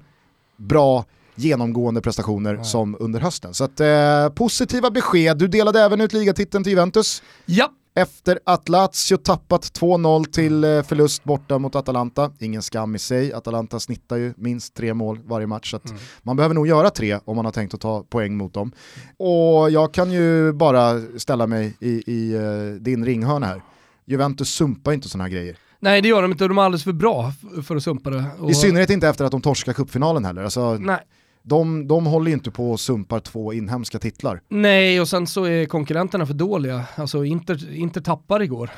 [0.56, 2.64] bra genomgående prestationer Nej.
[2.64, 3.54] som under hösten.
[3.54, 7.22] Så att, eh, positiva besked, du delade även ut ligatiteln till Juventus.
[7.46, 12.98] Ja, efter att Lazio tappat 2-0 till eh, förlust borta mot Atalanta, ingen skam i
[12.98, 15.98] sig, Atalanta snittar ju minst tre mål varje match, så mm.
[16.22, 18.72] man behöver nog göra tre om man har tänkt att ta poäng mot dem.
[19.16, 23.62] Och jag kan ju bara ställa mig i, i uh, din ringhörna här.
[24.04, 25.56] Juventus sumpar inte sådana här grejer.
[25.80, 27.32] Nej det gör de inte, de är alldeles för bra
[27.66, 28.24] för att sumpa det.
[28.38, 28.50] Och...
[28.50, 30.42] I synnerhet inte efter att de torskar cupfinalen heller.
[30.42, 31.00] Alltså, Nej.
[31.48, 34.42] De, de håller ju inte på och sumpar två inhemska titlar.
[34.48, 36.84] Nej, och sen så är konkurrenterna för dåliga.
[36.96, 38.70] Alltså Inter, Inter tappar igår.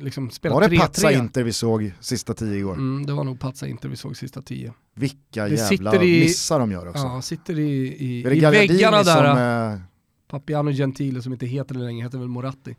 [0.00, 2.72] Liksom var det Patsa Inter vi såg sista tio igår?
[2.72, 4.72] Mm, det var nog Patsa Inter vi såg sista tio.
[4.94, 7.02] Vilka det jävla i, missar de gör också.
[7.02, 9.34] Ja, sitter i, i, i väggarna där.
[9.34, 9.80] Som, äh...
[10.28, 12.76] Papiano Gentile som inte heter det längre, heter väl Moratti,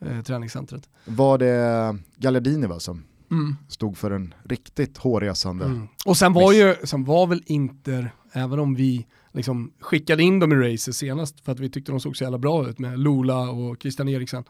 [0.00, 0.88] eh, träningscentret.
[1.04, 3.56] Var det Gallardini va som mm.
[3.68, 5.88] stod för en riktigt hårresande mm.
[6.04, 10.52] Och sen var, ju, sen var väl Inter, även om vi liksom skickade in dem
[10.52, 13.50] i racet senast för att vi tyckte de såg så jävla bra ut med Lola
[13.50, 14.44] och Christian Eriksen.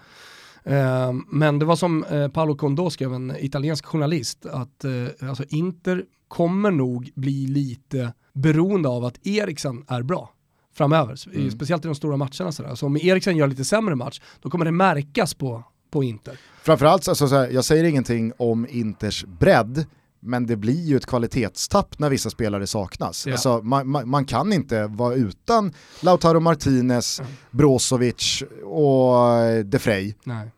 [0.67, 5.45] Uh, men det var som uh, Paolo Condò skrev, en italiensk journalist, att uh, alltså
[5.49, 10.35] Inter kommer nog bli lite beroende av att Eriksen är bra
[10.75, 11.51] framöver, mm.
[11.51, 12.53] speciellt i de stora matcherna.
[12.53, 12.75] Sådär.
[12.75, 16.39] Så om Eriksen gör lite sämre match, då kommer det märkas på, på Inter.
[16.63, 19.87] Framförallt, alltså, så jag säger ingenting om Inters bredd,
[20.21, 23.27] men det blir ju ett kvalitetstapp när vissa spelare saknas.
[23.27, 23.33] Ja.
[23.33, 27.33] Alltså, man, man, man, kan inte vara utan Lautaro Martinez, mm.
[27.51, 29.15] Brozovic och
[29.65, 30.15] De Frey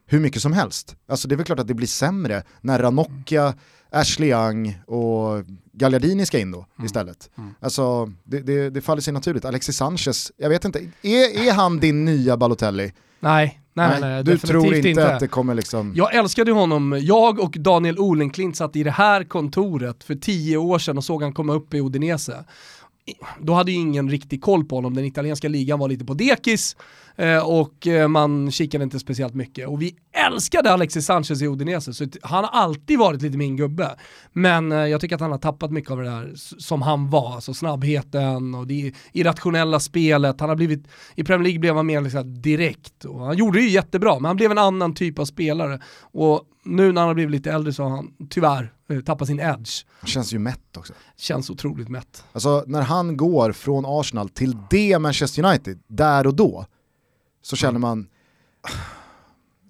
[0.07, 0.97] hur mycket som helst.
[1.09, 3.59] Alltså, det är väl klart att det blir sämre när Ranocchia, mm.
[3.91, 6.87] Ashley Young och Gagliardini ska in då mm.
[6.87, 7.31] istället.
[7.39, 7.55] Mm.
[7.61, 9.45] Alltså, det, det, det, faller sig naturligt.
[9.45, 12.93] Alexis Sanchez, jag vet inte, är, är han din nya Balotelli?
[13.21, 15.93] Nej, nej, nej, Du tror inte, inte, att det kommer liksom...
[15.97, 20.79] Jag älskade honom, jag och Daniel Olenklint satt i det här kontoret för tio år
[20.79, 22.45] sedan och såg han komma upp i Odinese
[23.41, 26.77] då hade ju ingen riktig koll på honom, den italienska ligan var lite på dekis
[27.17, 29.69] eh, och eh, man kikade inte speciellt mycket.
[29.69, 33.97] Och vi älskade Alexis Sanchez i Udinese, så han har alltid varit lite min gubbe.
[34.33, 37.35] Men eh, jag tycker att han har tappat mycket av det där som han var,
[37.35, 40.41] alltså snabbheten och det irrationella spelet.
[40.41, 43.63] Han har blivit, i Premier League blev han mer liksom direkt och han gjorde det
[43.63, 45.81] ju jättebra, men han blev en annan typ av spelare.
[46.01, 49.41] Och nu när han har blivit lite äldre så har han tyvärr eh, tappat sin
[49.41, 49.85] edge.
[50.01, 50.93] Han känns ju mätt också.
[51.17, 52.25] Känns otroligt mätt.
[52.33, 56.67] Alltså när han går från Arsenal till det Manchester United, där och då,
[57.43, 58.09] så känner man,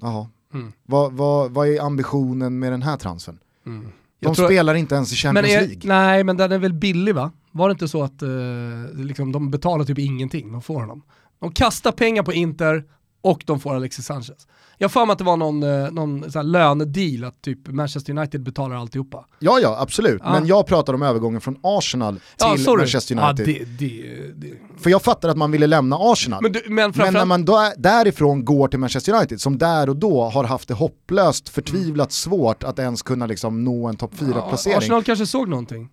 [0.00, 0.72] jaha, mm.
[0.86, 3.38] vad, vad, vad är ambitionen med den här transfern?
[3.66, 3.88] Mm.
[4.20, 5.80] De spelar inte ens i Champions är, League.
[5.84, 7.32] Nej, men den är väl billig va?
[7.52, 11.02] Var det inte så att uh, liksom, de betalar typ ingenting, de får honom?
[11.38, 12.84] De kastar pengar på Inter
[13.22, 14.46] och de får Alexis Sanchez.
[14.78, 18.42] Jag får mig att det var någon, eh, någon så lönedeal, att typ Manchester United
[18.42, 19.26] betalar alltihopa.
[19.38, 20.20] Ja, ja, absolut.
[20.24, 20.32] Ja.
[20.32, 23.48] Men jag pratar om övergången från Arsenal till ja, Manchester United.
[23.48, 24.52] Ja, det, det, det.
[24.78, 26.42] För jag fattar att man ville lämna Arsenal.
[26.42, 29.96] Men, du, men, men när man då, därifrån går till Manchester United, som där och
[29.96, 34.72] då har haft det hopplöst, förtvivlat svårt att ens kunna liksom nå en topp 4-placering.
[34.72, 35.88] Ja, Arsenal kanske såg någonting.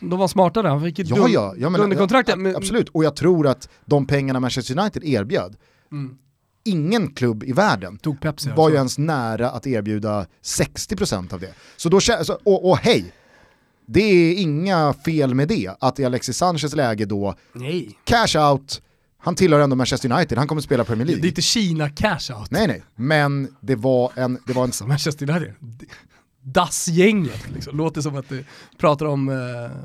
[0.00, 3.16] De var smarta där, han fick ett ja, ja, ja, men, ja, Absolut, och jag
[3.16, 5.56] tror att de pengarna Manchester United erbjöd,
[5.92, 6.18] mm
[6.64, 11.54] ingen klubb i världen Pepsi, var ju ens nära att erbjuda 60% av det.
[11.76, 12.00] Så då,
[12.44, 13.12] och, och hej,
[13.86, 17.98] det är inga fel med det, att i Alexis Sanchez läge då, nej.
[18.04, 18.82] cash out,
[19.18, 21.22] han tillhör ändå Manchester United, han kommer att spela Premier League.
[21.22, 22.50] Det är inte Kina cash out.
[22.50, 24.38] Nej nej, men det var en...
[24.46, 24.68] Det var en...
[24.68, 25.54] Alltså, Manchester United,
[26.44, 27.50] DAS-gänget.
[27.54, 27.76] Liksom.
[27.76, 28.44] Låter som att du
[28.78, 29.28] pratar om...
[29.28, 29.34] Eh,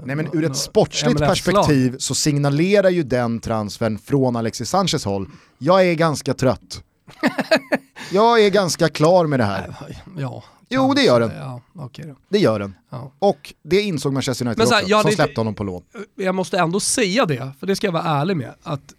[0.05, 5.27] Nej men ur ett sportsligt perspektiv så signalerar ju den transfern från Alexis Sanchez håll,
[5.57, 6.83] jag är ganska trött.
[8.11, 9.75] jag är ganska klar med det här.
[10.17, 11.31] Ja, jo det gör den.
[11.39, 12.15] Ja, okay då.
[12.29, 12.75] Det gör den.
[12.89, 13.11] Ja.
[13.19, 15.83] Och det insåg Manchester United här, också, som släppte honom på lån.
[16.15, 18.53] Jag måste ändå säga det, för det ska jag vara ärlig med.
[18.63, 18.93] Att,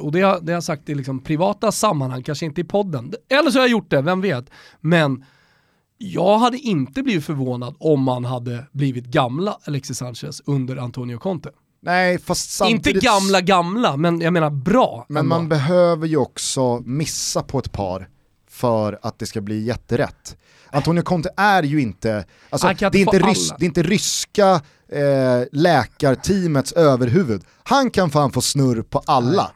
[0.00, 3.12] och det har, det har jag sagt i liksom privata sammanhang, kanske inte i podden.
[3.28, 4.50] Eller så har jag gjort det, vem vet.
[4.80, 5.24] Men
[5.98, 11.50] jag hade inte blivit förvånad om man hade blivit gamla Alexis Sanchez under Antonio Conte.
[11.82, 12.86] Nej, fast samtidigt...
[12.86, 15.06] Inte gamla gamla, men jag menar bra.
[15.08, 15.28] Men ändå.
[15.28, 18.08] man behöver ju också missa på ett par
[18.50, 20.36] för att det ska bli jätterätt.
[20.70, 25.46] Antonio Conte är ju inte, alltså, det, är inte rys, det är inte ryska eh,
[25.52, 27.44] läkarteamets överhuvud.
[27.62, 29.50] Han kan fan få snurr på alla.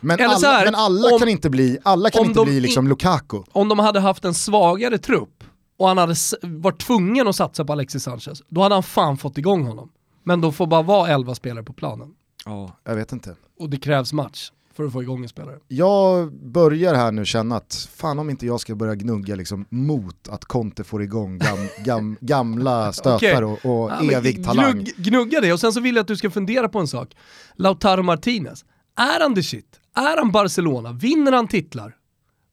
[0.00, 3.42] Men alla, här, men alla om, kan inte bli, alla kan inte bli liksom Lukaku.
[3.52, 5.37] Om de hade haft en svagare trupp,
[5.78, 9.38] och han hade varit tvungen att satsa på Alexis Sanchez, då hade han fan fått
[9.38, 9.90] igång honom.
[10.22, 12.14] Men då får bara vara 11 spelare på planen.
[12.44, 13.36] Ja, jag vet inte.
[13.58, 15.58] Och det krävs match för att få igång en spelare.
[15.68, 20.28] Jag börjar här nu känna att fan om inte jag ska börja gnugga liksom mot
[20.28, 23.42] att Conte får igång gam, gam, gamla stötar okay.
[23.42, 24.72] och, och ja, evig talang.
[24.72, 27.16] Gnugg, gnugga det och sen så vill jag att du ska fundera på en sak.
[27.54, 28.64] Lautaro Martinez,
[28.96, 29.80] är han the shit?
[29.94, 30.92] Är han Barcelona?
[30.92, 31.97] Vinner han titlar?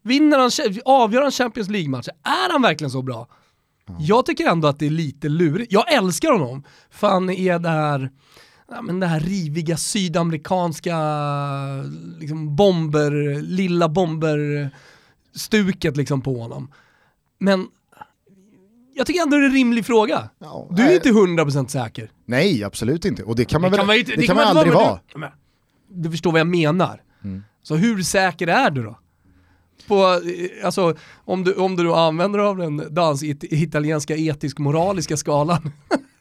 [0.05, 0.51] Vinner han,
[0.85, 2.11] avgör han Champions League-matcher?
[2.23, 3.27] Är han verkligen så bra?
[3.89, 4.01] Mm.
[4.03, 5.71] Jag tycker ändå att det är lite lurigt.
[5.71, 8.11] Jag älskar honom, för han är det här,
[8.69, 10.95] ja, men det här riviga sydamerikanska
[12.19, 16.71] liksom bomber, lilla bomber-stuket liksom på honom.
[17.39, 17.67] Men
[18.93, 20.29] jag tycker ändå det är en rimlig fråga.
[20.39, 20.95] Ja, du är nej.
[20.95, 22.11] inte 100% säker.
[22.25, 23.23] Nej, absolut inte.
[23.23, 24.99] Och det kan man det väl kan man, det, det kan man aldrig vara.
[25.13, 25.29] Du,
[25.87, 27.01] du förstår vad jag menar.
[27.23, 27.43] Mm.
[27.63, 28.99] Så hur säker är du då?
[29.87, 30.21] På,
[30.63, 35.71] alltså, om, du, om du använder av den dans italienska etisk-moraliska skalan.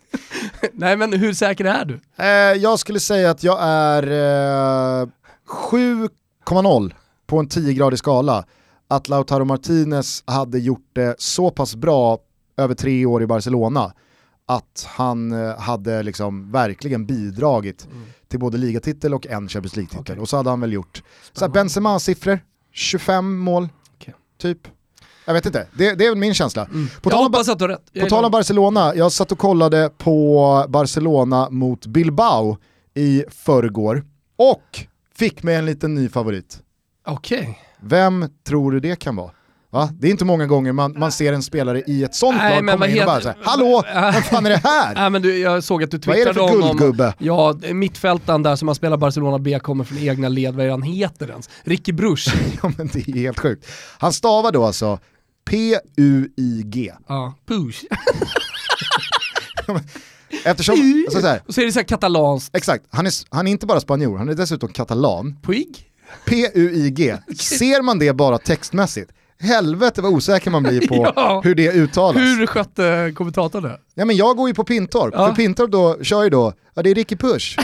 [0.72, 2.00] Nej men hur säker är du?
[2.16, 4.02] Eh, jag skulle säga att jag är
[5.02, 5.08] eh,
[5.48, 6.94] 7,0
[7.26, 8.44] på en 10-gradig skala.
[8.88, 12.18] Att Lautaro Martinez hade gjort det så pass bra
[12.56, 13.92] över tre år i Barcelona
[14.46, 18.04] att han eh, hade liksom verkligen bidragit mm.
[18.28, 20.00] till både ligatitel och en Champions League-titel.
[20.00, 20.18] Okay.
[20.18, 21.02] Och så hade han väl gjort
[21.52, 22.40] Benzema-siffror,
[22.74, 24.14] 25 mål, okay.
[24.38, 24.68] typ.
[25.24, 26.64] Jag vet inte, det, det är min känsla.
[26.64, 26.88] Mm.
[27.02, 27.32] På tal om,
[28.00, 32.58] på tal om Barcelona, jag satt och kollade på Barcelona mot Bilbao
[32.94, 34.04] i förrgår
[34.36, 36.62] och fick med en liten ny favorit.
[37.06, 37.38] Okej.
[37.38, 37.54] Okay.
[37.80, 39.30] Vem tror du det kan vara?
[39.74, 39.90] Va?
[39.92, 42.88] Det är inte många gånger man, man ser en spelare i ett sånt lag komma
[42.88, 44.94] in och bara säga Hallå, vad fan är det här?
[45.00, 46.46] Nej, men du, jag såg att du twittrade om...
[46.46, 47.14] Vad är det för guldgubbe?
[47.18, 50.82] Ja, mittfältaren där som har spelat Barcelona B kommer från egna led, vad är han
[50.82, 51.50] heter ens?
[51.62, 52.34] Ricky Bruch.
[52.62, 53.66] ja men det är helt sjukt.
[53.98, 54.98] Han stavar då alltså
[55.50, 56.92] P-U-I-G.
[57.06, 57.84] Ja, Push.
[60.44, 62.56] Eftersom, så, här, och så är det så katalanskt.
[62.56, 65.36] Exakt, han är, han är inte bara spanjor, han är dessutom katalan.
[65.42, 65.90] Puig?
[66.26, 67.16] P-U-I-G.
[67.38, 69.10] Ser man det bara textmässigt,
[69.44, 71.40] helvete vad osäker man blir på ja.
[71.44, 72.22] hur det uttalas.
[72.22, 73.78] Hur skötte kommentatorn det?
[73.94, 75.26] Ja men jag går ju på Pintorp, ja.
[75.26, 77.56] för Pintorp då kör ju då, ja det är Ricky Push.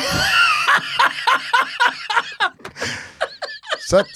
[3.90, 4.06] Så att,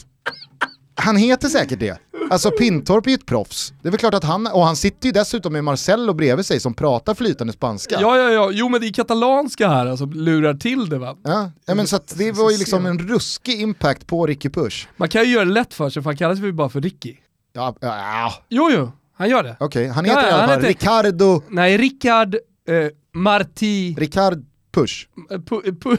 [0.95, 1.99] han heter säkert det.
[2.31, 3.73] Alltså Pintorp är ju ett proffs.
[3.83, 6.61] Det är väl klart att han, och han sitter ju dessutom med Marcello bredvid sig
[6.61, 7.99] som pratar flytande spanska.
[8.01, 11.17] Ja, ja, ja, jo men det är katalanska här, alltså lurar till det va?
[11.25, 14.89] Ja, ja men så att det var ju liksom en ruskig impact på Ricky Push.
[14.97, 17.17] Man kan ju göra det lätt för sig för han kallas ju bara för Ricky.
[17.57, 18.33] Ja, ja.
[18.49, 19.57] Jo, jo, han gör det.
[19.61, 20.63] Okej, okay, han heter ja, i alla fall.
[20.63, 21.43] Ricardo...
[21.49, 22.35] Nej, Rickard
[22.69, 23.95] eh, Marti...
[23.99, 25.07] Ricard Push.
[25.31, 25.73] Eh, pu, eh.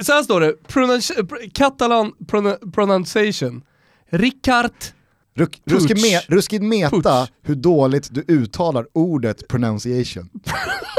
[0.00, 1.14] Så här står det, Pronunci
[1.54, 2.12] Catalan
[2.72, 3.62] pronunciation.
[4.10, 4.72] Ricard
[5.34, 7.32] Ruk, ruskigt, me, ruskigt meta Puch.
[7.42, 10.30] hur dåligt du uttalar ordet pronunciation.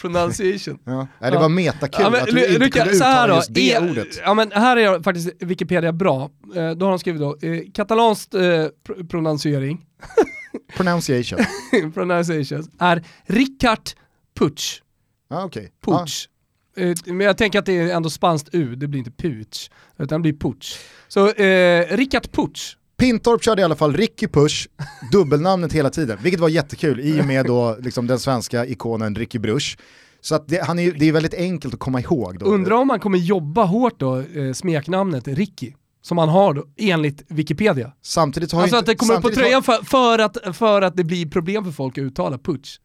[0.00, 0.78] pronunciation.
[0.84, 1.06] Ja.
[1.20, 1.30] ja.
[1.30, 4.20] det var metakul ja, men, att du inte Luka, kunde uttala just det är, ordet.
[4.24, 6.30] Ja men här är faktiskt Wikipedia bra.
[6.54, 8.40] Eh, då har de skrivit då, eh, katalanskt eh,
[8.86, 9.86] pr pronunciering.
[10.76, 11.38] pronunciation.
[11.94, 13.90] pronunciation är Ricard
[14.38, 14.82] Puch.
[15.30, 15.68] Ah, okay.
[15.84, 16.28] Puch.
[16.76, 16.80] Ah.
[16.80, 20.22] Eh, men jag tänker att det är ändå spanskt U, det blir inte Puch, utan
[20.22, 20.78] det blir Puch.
[21.08, 22.76] Så eh, Ricard Puch.
[23.00, 24.68] Pintorp körde i alla fall Ricky Push,
[25.12, 29.38] dubbelnamnet hela tiden, vilket var jättekul i och med då liksom den svenska ikonen Ricky
[29.38, 29.78] Bruch.
[30.20, 32.38] Så att det, han är, det är väldigt enkelt att komma ihåg.
[32.38, 32.46] Då.
[32.46, 37.24] Undrar om han kommer jobba hårt då, eh, smeknamnet Ricky som han har då, enligt
[37.28, 37.92] Wikipedia.
[38.02, 39.78] Samtidigt har alltså inte, att det kommer på tröjan har...
[39.78, 42.80] för, för, att, för att det blir problem för folk att uttala Puch.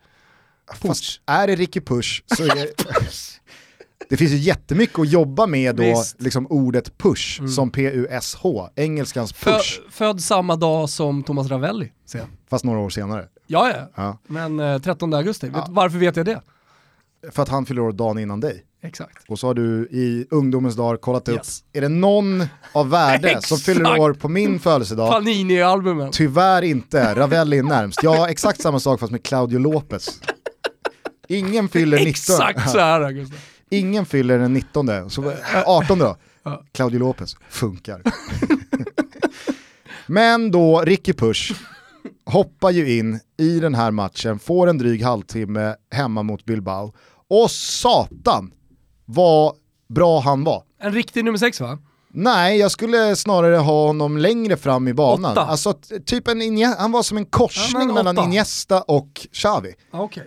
[0.81, 2.67] Fast är det Ricky Push så är det...
[4.09, 7.51] Det finns ju jättemycket att jobba med då, liksom ordet push mm.
[7.51, 9.79] som P-U-S-H, engelskans push.
[9.79, 13.27] Fö född samma dag som Thomas Ravelli, ser Fast några år senare.
[13.47, 13.89] Ja, ja.
[13.95, 14.17] ja.
[14.27, 15.51] men eh, 13 augusti.
[15.53, 15.67] Ja.
[15.69, 16.41] Varför vet jag det?
[17.31, 18.65] För att han fyller år dagen innan dig.
[18.83, 19.29] Exakt.
[19.29, 21.63] Och så har du i ungdomens dagar kollat upp, yes.
[21.73, 25.11] är det någon av värde som fyller år på min födelsedag?
[25.11, 26.09] Panini-albumen.
[26.11, 28.03] Tyvärr inte, Ravelli är närmst.
[28.03, 30.21] Jag har exakt samma sak fast med Claudio Lopez.
[31.27, 32.09] Ingen fyller 19.
[32.09, 33.39] Exakt så här Gustav.
[33.69, 35.33] Ingen fyller den 19, så
[35.65, 36.17] 18 då.
[36.71, 38.01] Claudio Lopez, funkar.
[40.07, 41.53] Men då Ricky Push
[42.25, 46.93] hoppar ju in i den här matchen, får en dryg halvtimme hemma mot Bilbao.
[47.27, 48.53] Och satan
[49.05, 49.55] vad
[49.87, 50.63] bra han var.
[50.79, 51.77] En riktig nummer sex va?
[52.09, 55.31] Nej, jag skulle snarare ha honom längre fram i banan.
[55.31, 55.45] Åtta.
[55.45, 55.73] Alltså,
[56.05, 59.73] typ en han var som en korsning ja, mellan Iniesta och Xavi.
[59.91, 60.23] Okay.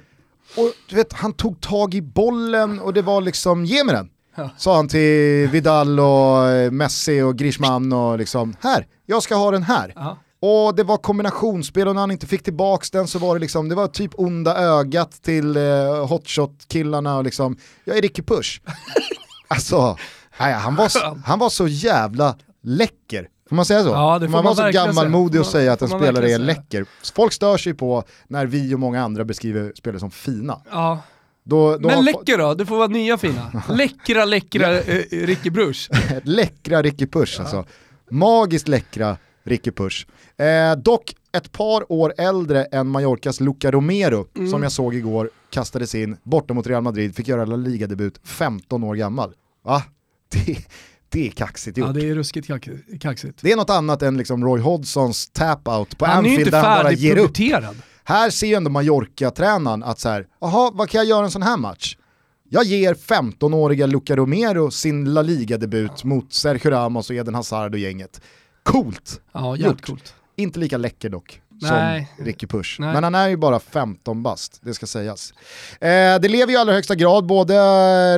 [0.57, 4.11] Och du vet, han tog tag i bollen och det var liksom, ge mig den.
[4.57, 9.51] Sa han till Vidal och eh, Messi och Griezmann och liksom, här, jag ska ha
[9.51, 9.93] den här.
[9.97, 10.19] Aha.
[10.41, 13.69] Och det var kombinationsspel och när han inte fick tillbaks den så var det liksom,
[13.69, 18.61] det var typ onda ögat till eh, hotshot-killarna och liksom, jag är Ricky Push.
[19.49, 19.97] alltså,
[20.41, 23.29] nej, han, var, han var så jävla läcker.
[23.49, 23.89] Får man säga så?
[23.89, 26.87] Ja, man var så gammalmodig och säga att en spelare är läcker.
[27.15, 30.61] Folk stör sig på när vi och många andra beskriver spelare som fina.
[30.71, 31.03] Ja.
[31.45, 32.55] Då, då Men läcker då?
[32.55, 33.63] Det får vara nya fina.
[33.69, 35.91] läckra, läckra eh, Ricky Bruch.
[36.23, 37.43] läckra Ricky Push ja.
[37.43, 37.65] alltså.
[38.11, 40.07] Magiskt läckra Ricky Push.
[40.37, 44.51] Eh, dock ett par år äldre än Mallorcas Luca Romero, mm.
[44.51, 48.85] som jag såg igår kastades in borta mot Real Madrid, fick göra La Liga-debut 15
[48.85, 49.33] år gammal.
[49.65, 49.83] Va?
[50.31, 50.57] Det,
[51.09, 51.87] Det är kaxigt gjort.
[51.87, 52.49] Ja det är ruskigt
[53.01, 53.39] kaxigt.
[53.43, 56.93] Det är något annat än liksom Roy Hodgsons tap-out på han Anfield där han bara
[56.93, 57.37] ger upp.
[58.05, 61.43] Här ser ju ändå Mallorca-tränaren att så här, jaha vad kan jag göra en sån
[61.43, 61.97] här match?
[62.51, 67.79] Jag ger 15-åriga Luca Romero sin La Liga-debut mot Sergio Ramos och Eden Hazard och
[67.79, 68.21] gänget.
[68.63, 69.21] Coolt!
[69.33, 70.15] Ja, jävligt coolt.
[70.37, 71.41] Inte lika läcker dock.
[71.61, 72.09] Nej.
[72.17, 72.81] som Ricky Push.
[72.81, 72.93] Nej.
[72.93, 75.33] Men han är ju bara 15 bast, det ska sägas.
[75.81, 75.89] Eh,
[76.21, 77.55] det lever ju i allra högsta grad, både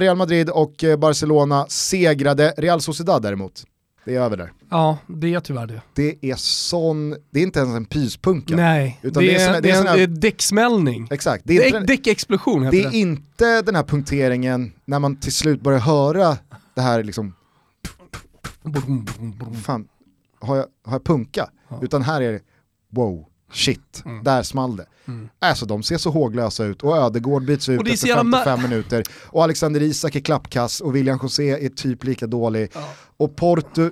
[0.01, 2.55] Real Madrid och eh, Barcelona segrade.
[2.57, 3.65] Real Sociedad däremot,
[4.05, 4.53] det är över där.
[4.71, 5.81] Ja, det är tyvärr det.
[5.95, 8.57] Det är sån, det är inte ens en pyspunka.
[8.57, 11.09] Nej, utan det, är, det, är, det, är, det är däcksmällning.
[11.11, 11.43] Exakt.
[11.47, 12.85] Det är, däckexplosion heter det.
[12.85, 16.37] är inte den här punkteringen när man till slut börjar höra
[16.75, 17.35] det här liksom...
[19.65, 19.89] Fan,
[20.41, 21.51] har jag, har jag punka?
[21.69, 21.79] Ja.
[21.83, 22.41] Utan här är det,
[22.91, 24.25] wow, shit, mm.
[24.25, 24.87] där small det.
[25.09, 25.29] Mm.
[25.39, 29.83] Alltså de ser så håglösa ut och Ödegård byts ut efter 55 minuter och Alexander
[29.83, 32.71] Isak är klappkass och William José är typ lika dålig.
[32.75, 32.89] Ja.
[33.17, 33.91] Och Porto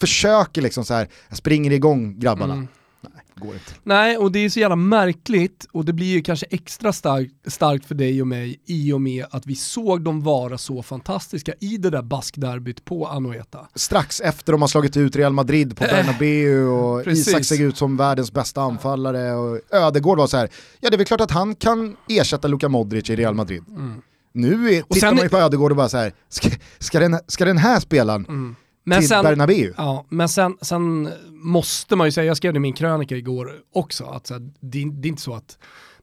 [0.00, 2.54] försöker liksom så här, springer igång grabbarna.
[2.54, 2.68] Mm.
[3.38, 3.72] Går inte.
[3.82, 7.86] Nej, och det är så jävla märkligt och det blir ju kanske extra starkt, starkt
[7.86, 11.76] för dig och mig i och med att vi såg dem vara så fantastiska i
[11.76, 13.68] det där baskderbyt på Anoeta.
[13.74, 17.28] Strax efter de har slagit ut Real Madrid på äh, Bernabéu och precis.
[17.28, 20.48] Isak såg ut som världens bästa anfallare och Ödegård var så här,
[20.80, 23.64] ja det är väl klart att han kan ersätta Luka Modric i Real Madrid.
[23.68, 24.02] Mm.
[24.32, 27.44] Nu är, tittar man ju på Ödegård och bara så här, ska, ska, den, ska
[27.44, 28.56] den här spelaren mm
[28.88, 29.74] men till sen, Bernabéu.
[29.76, 33.52] Ja, men sen, sen måste man ju säga, jag skrev det i min krönika igår
[33.72, 35.58] också, att så här, det, det är inte så att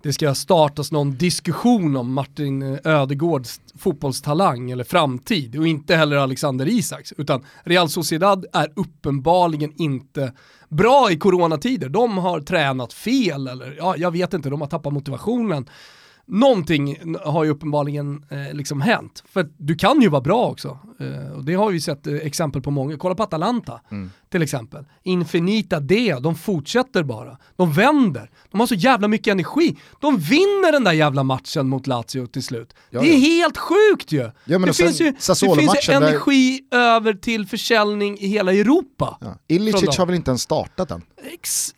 [0.05, 6.67] det ska startas någon diskussion om Martin Ödegårds fotbollstalang eller framtid och inte heller Alexander
[6.67, 7.13] Isaks.
[7.17, 10.33] Utan Real Sociedad är uppenbarligen inte
[10.69, 11.89] bra i coronatider.
[11.89, 15.69] De har tränat fel eller ja, jag vet inte, de har tappat motivationen
[16.27, 19.23] någonting har ju uppenbarligen eh, liksom hänt.
[19.29, 20.79] För du kan ju vara bra också.
[20.99, 22.97] Eh, och det har vi sett eh, exempel på många.
[22.97, 24.11] Kolla på Atalanta mm.
[24.29, 24.85] till exempel.
[25.03, 27.37] Infinita D, de fortsätter bara.
[27.55, 28.29] De vänder.
[28.51, 29.77] De har så jävla mycket energi.
[30.01, 32.73] De vinner den där jävla matchen mot Lazio till slut.
[32.89, 33.19] Ja, det är ja.
[33.19, 34.31] helt sjukt ju!
[34.45, 36.77] Ja, det, finns ju det finns ju energi där...
[36.77, 39.17] över till försäljning i hela Europa.
[39.21, 39.37] Ja.
[39.47, 41.01] Ilicic har väl inte ens startat än?
[41.33, 41.73] Ex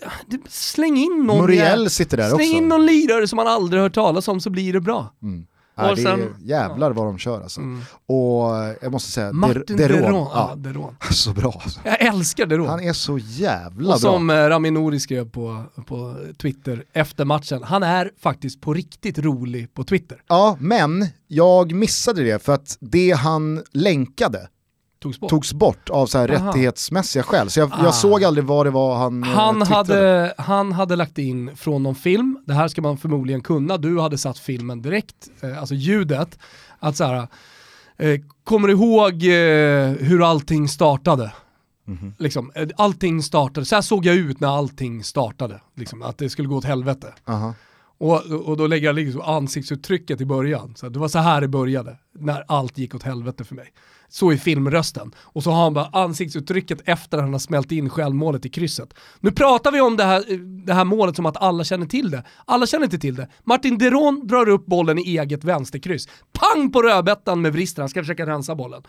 [0.50, 2.58] släng in någon, Muriel sitter där släng också.
[2.58, 5.14] in någon lirare som man aldrig hört talas om så blir det bra.
[5.22, 5.48] Mm.
[5.78, 7.62] Nej, det är jävlar vad de kör alltså.
[7.62, 7.82] Mm.
[8.06, 10.02] Och jag måste säga, Martin Deron.
[10.02, 10.28] Deron.
[10.34, 10.96] Ja, Deron.
[11.12, 11.80] Så bra alltså.
[11.84, 12.68] Jag älskar Deron.
[12.68, 14.12] Han är så jävla och bra.
[14.12, 19.18] som eh, Rami Nouri skrev på, på Twitter efter matchen, han är faktiskt på riktigt
[19.18, 20.22] rolig på Twitter.
[20.28, 24.48] Ja, men jag missade det för att det han länkade
[25.00, 27.50] togs bort, togs bort av så här rättighetsmässiga skäl.
[27.50, 27.84] Så jag, ah.
[27.84, 31.84] jag, såg aldrig vad det var han eh, han hade, han hade lagt in från
[31.84, 35.76] någon film, det här ska man förmodligen kunna, du hade satt filmen direkt, eh, alltså
[35.76, 36.40] ljudet,
[36.80, 37.28] att så här,
[37.98, 39.24] eh, kommer du ihåg
[40.04, 41.32] hur allting startade?
[41.88, 42.14] Mm -hmm.
[42.18, 46.48] liksom, allting startade, så här såg jag ut när allting startade, liksom, att det skulle
[46.48, 47.14] gå åt helvete.
[47.26, 47.54] -huh.
[47.98, 50.74] Och, och då lägger jag liksom ansiktsuttrycket i början.
[50.76, 53.74] Så det var så här det började, när allt gick åt helvete för mig.
[54.10, 55.12] Så är filmrösten.
[55.18, 58.94] Och så har han bara ansiktsuttrycket efter att han har smält in självmålet i krysset.
[59.20, 60.24] Nu pratar vi om det här,
[60.66, 62.24] det här målet som att alla känner till det.
[62.46, 63.28] Alla känner inte till det.
[63.44, 66.08] Martin Deron drar upp bollen i eget vänsterkryss.
[66.32, 68.84] Pang på rödbetan med vristen, han ska försöka rensa bollen.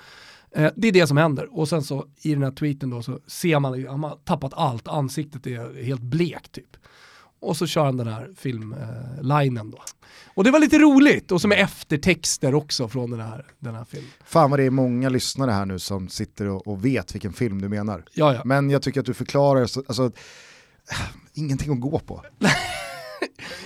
[0.54, 1.58] Eh, det är det som händer.
[1.58, 4.54] Och sen så i den här tweeten då så ser man att han har tappat
[4.54, 6.76] allt, ansiktet är helt blekt typ.
[7.40, 9.78] Och så kör han den här filmlinen då.
[10.34, 13.84] Och det var lite roligt, och som är eftertexter också från den här, den här
[13.84, 14.10] filmen.
[14.24, 17.60] Fan vad det är många lyssnare här nu som sitter och, och vet vilken film
[17.62, 18.04] du menar.
[18.12, 18.42] Ja, ja.
[18.44, 20.10] Men jag tycker att du förklarar, så, alltså,
[21.34, 22.24] ingenting att gå på.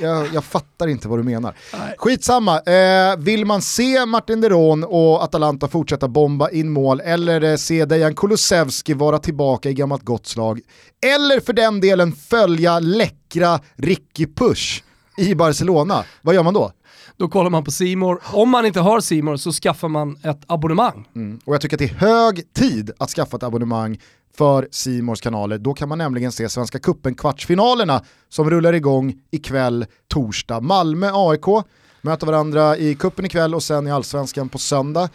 [0.01, 1.55] jag, jag, fattar inte vad du menar.
[1.73, 1.95] Nej.
[1.99, 7.57] Skitsamma, eh, vill man se Martin Deron och Atalanta fortsätta bomba in mål eller eh,
[7.57, 10.61] se Dejan Kulusevski vara tillbaka i gammalt gott slag
[11.07, 14.83] eller för den delen följa läckra Ricky Push
[15.16, 16.72] i Barcelona, vad gör man då?
[17.16, 18.20] Då kollar man på Simor.
[18.33, 21.09] Om man inte har Simor så skaffar man ett abonnemang.
[21.14, 21.41] Mm.
[21.45, 24.01] Och jag tycker att det är hög tid att skaffa ett abonnemang
[24.37, 25.59] för Simors kanaler.
[25.59, 30.61] Då kan man nämligen se Svenska Kuppen kvartsfinalerna som rullar igång ikväll torsdag.
[30.61, 31.64] Malmö-AIK
[32.01, 35.09] möter varandra i kuppen ikväll och sen i allsvenskan på söndag.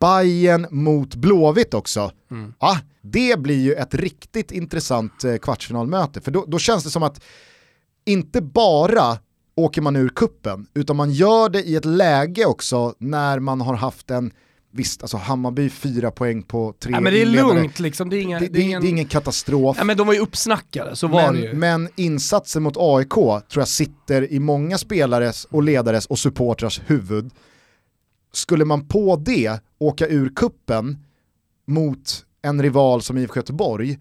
[0.00, 2.10] Bayern mot Blåvitt också.
[2.30, 2.54] Mm.
[2.60, 6.20] Ja, det blir ju ett riktigt intressant eh, kvartsfinalmöte.
[6.20, 7.20] För då, då känns det som att
[8.04, 9.18] inte bara
[9.56, 13.74] åker man ur kuppen utan man gör det i ett läge också när man har
[13.74, 14.32] haft en
[14.76, 18.22] Visst, alltså Hammarby fyra poäng på tre ja, men det är lugnt liksom, det är,
[18.22, 18.82] inga, det, det, är ingen...
[18.82, 19.76] det är ingen katastrof.
[19.78, 21.54] Ja, men de var ju uppsnackade, så var men, det ju.
[21.54, 27.30] Men insatsen mot AIK tror jag sitter i många spelares och ledares och supportrars huvud.
[28.32, 30.98] Skulle man på det åka ur kuppen
[31.66, 33.98] mot en rival som IFK Göteborg,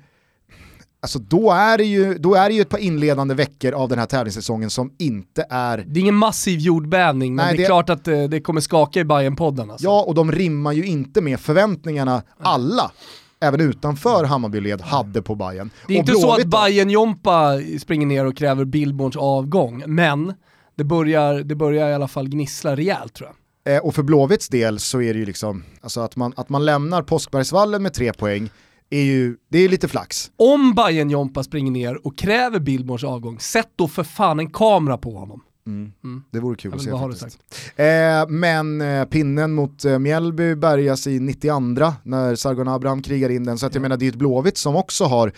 [1.05, 3.99] alltså då är, det ju, då är det ju ett par inledande veckor av den
[3.99, 5.77] här tävlingssäsongen som inte är...
[5.87, 7.65] Det är ingen massiv jordbävning, men Nej, det är det...
[7.65, 9.85] klart att eh, det kommer skaka i bayern podden alltså.
[9.87, 12.91] Ja, och de rimmar ju inte med förväntningarna alla
[13.39, 15.69] även utanför Hammarbyled hade på Bayern.
[15.87, 20.33] Det är och inte så att Bayern Jompa springer ner och kräver Billborns avgång, men
[20.75, 23.29] det börjar, det börjar i alla fall gnissla rejält tror
[23.63, 23.75] jag.
[23.75, 26.65] Eh, och för Blåvitts del så är det ju liksom, alltså att man, att man
[26.65, 28.49] lämnar Påskbergsvallen med tre poäng,
[28.95, 30.31] är ju, det är lite flax.
[30.35, 34.97] Om Bayern Jompa springer ner och kräver Billborns avgång, sätt då för fan en kamera
[34.97, 35.41] på honom.
[35.67, 35.91] Mm.
[36.03, 36.23] Mm.
[36.31, 37.39] Det vore kul att se faktiskt.
[37.75, 43.43] Eh, men eh, pinnen mot eh, Mjällby bärgas i 92 när Sargon Abraham krigar in
[43.43, 45.31] den, så att jag menar det är ett Blåvitt som också har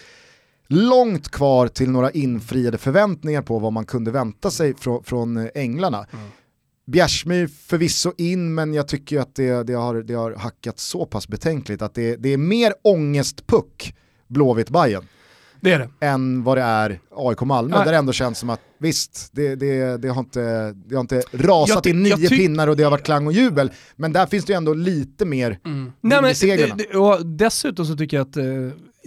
[0.67, 5.47] långt kvar till några infriade förväntningar på vad man kunde vänta sig från, från eh,
[5.55, 6.05] Änglarna.
[6.13, 6.27] Mm.
[6.87, 11.27] Bjärsmyr förvisso in, men jag tycker att det, det, har, det har hackat så pass
[11.27, 13.95] betänkligt att det, det är mer ångestpuck
[14.27, 15.03] blåvitt bajen
[15.61, 16.05] det är det.
[16.05, 17.85] än vad det är AIK Malmö, Nej.
[17.85, 21.23] där det ändå känns som att visst, det, det, det, har, inte, det har inte
[21.31, 24.53] rasat i nio pinnar och det har varit klang och jubel, men där finns det
[24.53, 25.91] ju ändå lite mer mm.
[26.01, 28.43] Nej, men, och Dessutom så tycker jag att eh,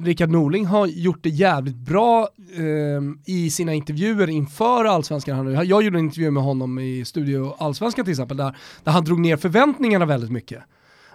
[0.03, 5.55] Rickard Norling har gjort det jävligt bra eh, i sina intervjuer inför Allsvenskan.
[5.55, 9.21] Jag gjorde en intervju med honom i Studio Allsvenskan till exempel, där, där han drog
[9.21, 10.63] ner förväntningarna väldigt mycket.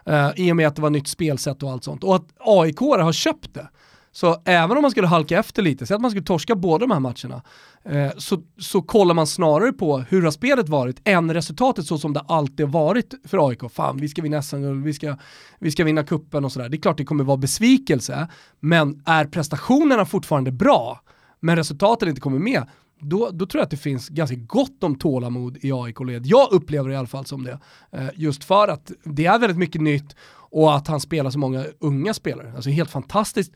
[0.05, 2.03] Eh, I och med att det var nytt spelsätt och allt sånt.
[2.03, 3.69] Och att AIK har köpt det.
[4.15, 6.91] Så även om man skulle halka efter lite, säg att man skulle torska båda de
[6.91, 7.41] här matcherna,
[7.83, 12.13] eh, så, så kollar man snarare på hur har spelet varit än resultatet så som
[12.13, 13.71] det alltid har varit för AIK.
[13.71, 15.17] Fan, vi ska vinna SM-guld, vi ska,
[15.59, 16.69] vi ska vinna kuppen och sådär.
[16.69, 18.27] Det är klart det kommer vara besvikelse,
[18.59, 21.01] men är prestationerna fortfarande bra,
[21.39, 22.63] men resultatet inte kommer med,
[22.99, 26.25] då, då, tror jag att det finns ganska gott om tålamod i AIK-led.
[26.25, 27.59] Jag upplever det i alla fall som det.
[27.91, 30.15] Eh, just för att det är väldigt mycket nytt
[30.55, 32.53] och att han spelar så många unga spelare.
[32.55, 33.53] Alltså helt fantastiskt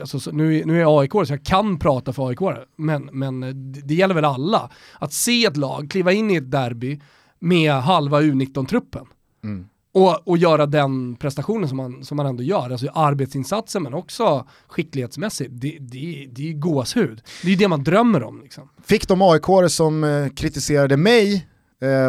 [0.00, 3.40] alltså, nu, nu är jag AIK så jag kan prata för AIK, men, men
[3.72, 4.70] det, det gäller väl alla.
[4.98, 7.00] Att se ett lag kliva in i ett derby
[7.38, 9.06] med halva U19-truppen.
[9.44, 9.68] Mm.
[9.92, 14.46] Och, och göra den prestationen som man, som man ändå gör, alltså arbetsinsatsen men också
[14.66, 17.22] skicklighetsmässigt, det, det, det är gåshud.
[17.42, 18.42] Det är ju det man drömmer om.
[18.42, 18.68] Liksom.
[18.84, 21.42] Fick de aik som eh, kritiserade mig Eh,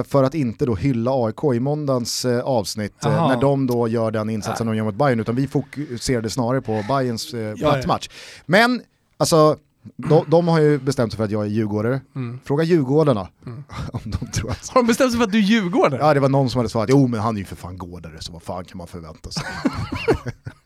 [0.07, 4.11] för att inte då hylla AIK i måndagens eh, avsnitt eh, när de då gör
[4.11, 4.75] den insatsen Nej.
[4.75, 8.09] de gör mot Bayern utan vi fokuserade snarare på Bayerns eh, plattmatch.
[8.45, 8.81] Men
[9.17, 9.57] alltså
[9.95, 12.01] de, de, har ju bestämt sig för att jag är djurgårdare.
[12.15, 12.39] Mm.
[12.43, 13.63] Fråga djurgårdarna mm.
[13.93, 14.69] om de tror att...
[14.69, 15.99] Har de bestämt sig för att du är djurgårdare?
[16.01, 18.15] Ja det var någon som hade svarat, jo men han är ju för fan gårdare
[18.19, 19.43] så vad fan kan man förvänta sig?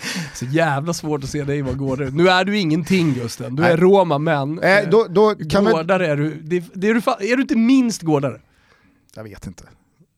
[0.34, 2.10] Så jävla svårt att se dig vara gårdare.
[2.10, 6.00] Nu är du ingenting Gusten, du är Roma men äh, då, då gårdare man...
[6.00, 6.34] är du.
[6.42, 7.00] Det, det är, du
[7.32, 8.40] är du inte minst gårdare?
[9.14, 9.64] Jag vet inte.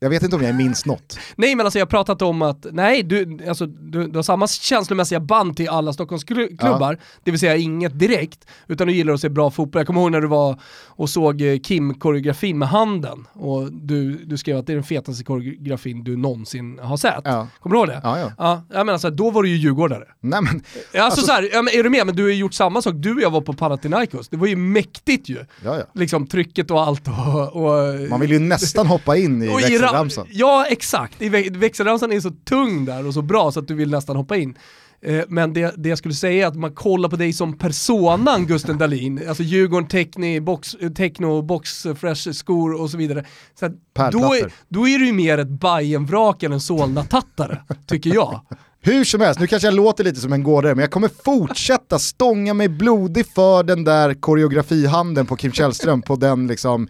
[0.03, 1.19] Jag vet inte om jag minns något.
[1.37, 4.47] Nej men alltså jag har pratat om att, nej du, alltså, du, du har samma
[4.47, 6.97] känslomässiga band till alla Stockholmsklubbar, ja.
[7.23, 9.81] det vill säga inget direkt, utan du gillar att se bra fotboll.
[9.81, 14.39] Jag kommer ihåg när du var och såg eh, Kim-koreografin med handen och du, du
[14.39, 17.21] skrev att det är den fetaste koreografin du någonsin har sett.
[17.25, 17.49] Ja.
[17.61, 18.01] Kommer du ihåg det?
[18.03, 18.33] Ja, ja.
[18.39, 20.05] ja menar, alltså, då var du ju djurgårdare.
[20.21, 22.07] Nej, men, alltså, alltså så här, ja, men är du med?
[22.07, 24.47] Men du har ju gjort samma sak, du och jag var på Panathinaikos, det var
[24.47, 25.39] ju mäktigt ju.
[25.65, 25.85] Ja, ja.
[25.95, 29.49] Liksom trycket och allt och, och Man vill ju nästan hoppa in i
[29.93, 30.27] växelramsan.
[30.31, 31.23] Ja exakt,
[31.53, 34.59] växelramsan är så tung där och så bra så att du vill nästan hoppa in.
[35.05, 38.47] Eh, men det, det jag skulle säga är att man kollar på dig som personan
[38.47, 43.25] Gusten Dahlin, alltså Djurgården, Techni, box, Techno, Box, Fresh, skor och så vidare.
[43.61, 43.69] Så
[44.13, 48.41] då, är, då är du ju mer ett Bajen-vrak än en Solna-tattare, tycker jag.
[48.81, 51.99] Hur som helst, nu kanske jag låter lite som en gårdare, men jag kommer fortsätta
[51.99, 56.89] stånga mig blodig för den där koreografihanden på Kim Källström på den liksom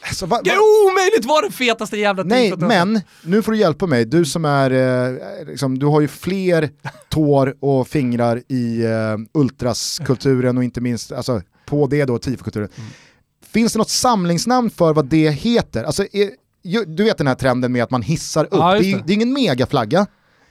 [0.00, 0.42] Alltså, va, va?
[0.44, 4.04] Det är omöjligt vara den fetaste jävla Nej, men nu får du hjälpa mig.
[4.04, 6.70] Du som är, eh, liksom, du har ju fler
[7.08, 12.68] tår och fingrar i eh, ultraskulturen och inte minst alltså, på det då, tifokulturen.
[12.76, 12.90] Mm.
[13.52, 15.84] Finns det något samlingsnamn för vad det heter?
[15.84, 16.30] Alltså, är,
[16.86, 18.80] du vet den här trenden med att man hissar upp, ja, det.
[18.80, 20.06] Det, är, det är ingen megaflagga,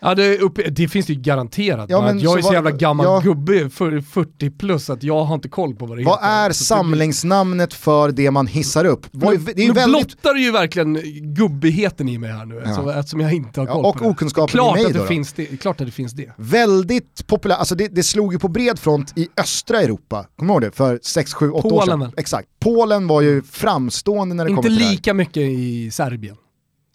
[0.06, 1.89] Ja det, upp, det, finns det ju garanterat.
[1.89, 3.20] Ja, men jag är så, jävla gammal ja.
[3.20, 6.28] gubbe, för 40 plus, att jag har inte koll på vad det vad heter.
[6.28, 9.08] Vad är samlingsnamnet för det man hissar upp?
[9.12, 10.08] Men, det är nu väldigt...
[10.08, 11.01] blottar du ju verkligen
[11.36, 12.68] gubbigheten i mig här nu, ja.
[12.68, 14.10] alltså, eftersom jag inte har koll ja, och på det.
[14.10, 15.45] okunskapen klart i mig att det då, finns det.
[15.45, 16.32] Klart att det finns det.
[16.38, 20.53] Väldigt populärt, alltså det, det slog ju på bred front i östra Europa, kommer du
[20.53, 20.72] ihåg det?
[20.76, 22.12] För 6, 7, 8 år sedan.
[22.18, 22.47] Exakt.
[22.60, 24.82] Polen var ju framstående när det kom till det.
[24.82, 26.36] Inte lika mycket i Serbien.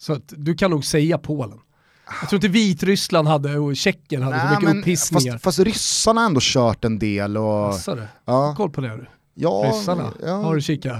[0.01, 1.57] Så att du kan nog säga Polen.
[2.21, 5.33] Jag tror inte Vitryssland hade och Tjeckien hade Nej, så mycket upphissningar.
[5.33, 7.37] Fast, fast ryssarna har ändå kört en del.
[7.37, 8.07] Och, Assade.
[8.25, 8.53] Ja.
[8.57, 9.05] Koll på det du.
[9.33, 10.33] Ja, Ryssarna, ja.
[10.33, 10.95] har du kikat,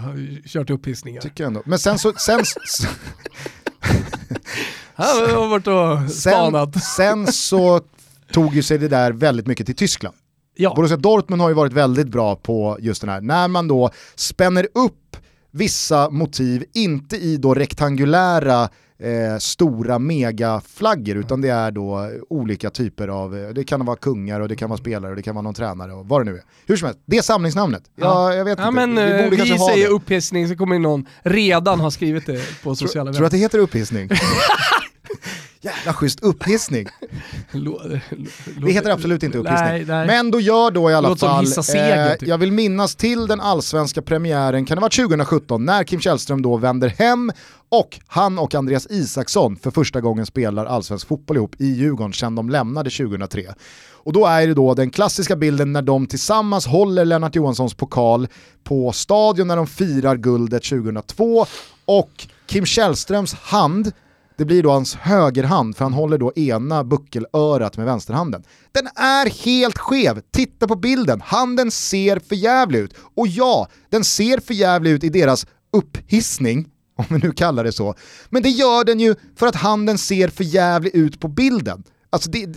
[0.45, 1.21] kört upphissningar.
[1.21, 1.61] Tycker jag ändå.
[1.65, 2.13] Men sen så...
[2.13, 2.43] Sen,
[4.93, 6.73] Han har varit och spanat.
[6.73, 7.81] Sen, sen så
[8.31, 10.15] tog ju sig det där väldigt mycket till Tyskland.
[10.55, 10.73] Ja.
[10.75, 14.67] Borussia Dortmund har ju varit väldigt bra på just den här, när man då spänner
[14.73, 15.17] upp
[15.51, 18.69] vissa motiv, inte i då rektangulära
[19.01, 24.39] eh, stora megaflaggor utan det är då olika typer av, eh, det kan vara kungar
[24.39, 26.37] och det kan vara spelare och det kan vara någon tränare och vad det nu
[26.37, 26.43] är.
[26.67, 27.83] Hur som helst, det är samlingsnamnet.
[27.95, 28.87] Ja, jag vet ja, inte.
[28.87, 33.05] Men, vi borde vi säger upphissning så kommer någon redan ha skrivit det på sociala
[33.05, 33.13] medier.
[33.13, 34.09] Tror du att det heter upphissning?
[35.63, 36.87] Jävla schysst upphissning.
[38.61, 39.69] det heter absolut inte upphissning.
[39.69, 40.07] Nej, nej.
[40.07, 42.29] Men då gör då i alla Låt fall, seger, typ.
[42.29, 46.57] jag vill minnas till den allsvenska premiären, kan det vara 2017, när Kim Källström då
[46.57, 47.31] vänder hem
[47.69, 52.35] och han och Andreas Isaksson för första gången spelar allsvensk fotboll ihop i Djurgården sedan
[52.35, 53.53] de lämnade 2003.
[54.03, 58.27] Och då är det då den klassiska bilden när de tillsammans håller Lennart Johanssons pokal
[58.63, 61.45] på stadion när de firar guldet 2002
[61.85, 63.91] och Kim Källströms hand
[64.41, 68.43] det blir då hans högerhand för han håller då ena buckelörat med vänsterhanden.
[68.71, 72.93] Den är helt skev, titta på bilden, handen ser för jävlig ut.
[73.15, 76.67] Och ja, den ser för jävlig ut i deras upphissning,
[76.97, 77.95] om vi nu kallar det så.
[78.29, 81.83] Men det gör den ju för att handen ser för jävlig ut på bilden.
[82.09, 82.47] Alltså det,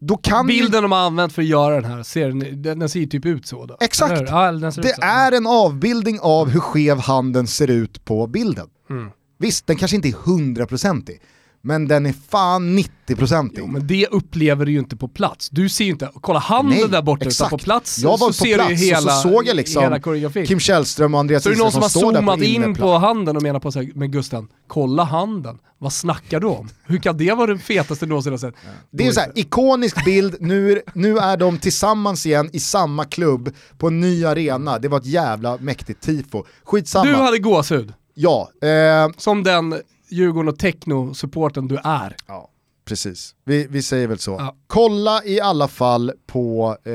[0.00, 0.82] då kan Bilden ju...
[0.82, 3.46] de har använt för att göra den här, ser, den, den ser ju typ ut
[3.46, 3.66] så.
[3.66, 3.76] Då.
[3.80, 4.22] Exakt!
[4.28, 8.66] Ja, det är en avbildning av hur skev handen ser ut på bilden.
[8.90, 9.10] Mm.
[9.40, 11.20] Visst, den kanske inte är hundraprocentig,
[11.62, 13.50] men den är fan 90%.
[13.56, 15.48] Jo, men det upplever du ju inte på plats.
[15.50, 17.48] Du ser ju inte, kolla handen Nej, där borta, exakt.
[17.48, 20.00] utan på plats jag var så på ser plats, du hela, så såg jag liksom
[20.46, 23.42] Kim Källström och Andreas Så är det någon som har zoomat in på handen och
[23.42, 26.68] menar på såhär, men Gusten, kolla handen, vad snackar du om?
[26.86, 28.54] Hur kan det vara den fetaste någonsin har sett?
[28.64, 28.70] Ja.
[28.90, 33.04] Det är en sån här ikonisk bild, nu, nu är de tillsammans igen i samma
[33.04, 36.44] klubb på en ny arena, det var ett jävla mäktigt tifo.
[36.64, 37.04] Skitsamma.
[37.04, 37.92] Du hade gåshud.
[38.14, 38.50] Ja.
[38.62, 39.74] Eh, Som den
[40.08, 42.16] Djurgården och Techno-supporten du är.
[42.26, 42.50] Ja,
[42.84, 43.34] precis.
[43.44, 44.30] Vi, vi säger väl så.
[44.30, 44.56] Ja.
[44.66, 46.92] Kolla i alla fall på eh,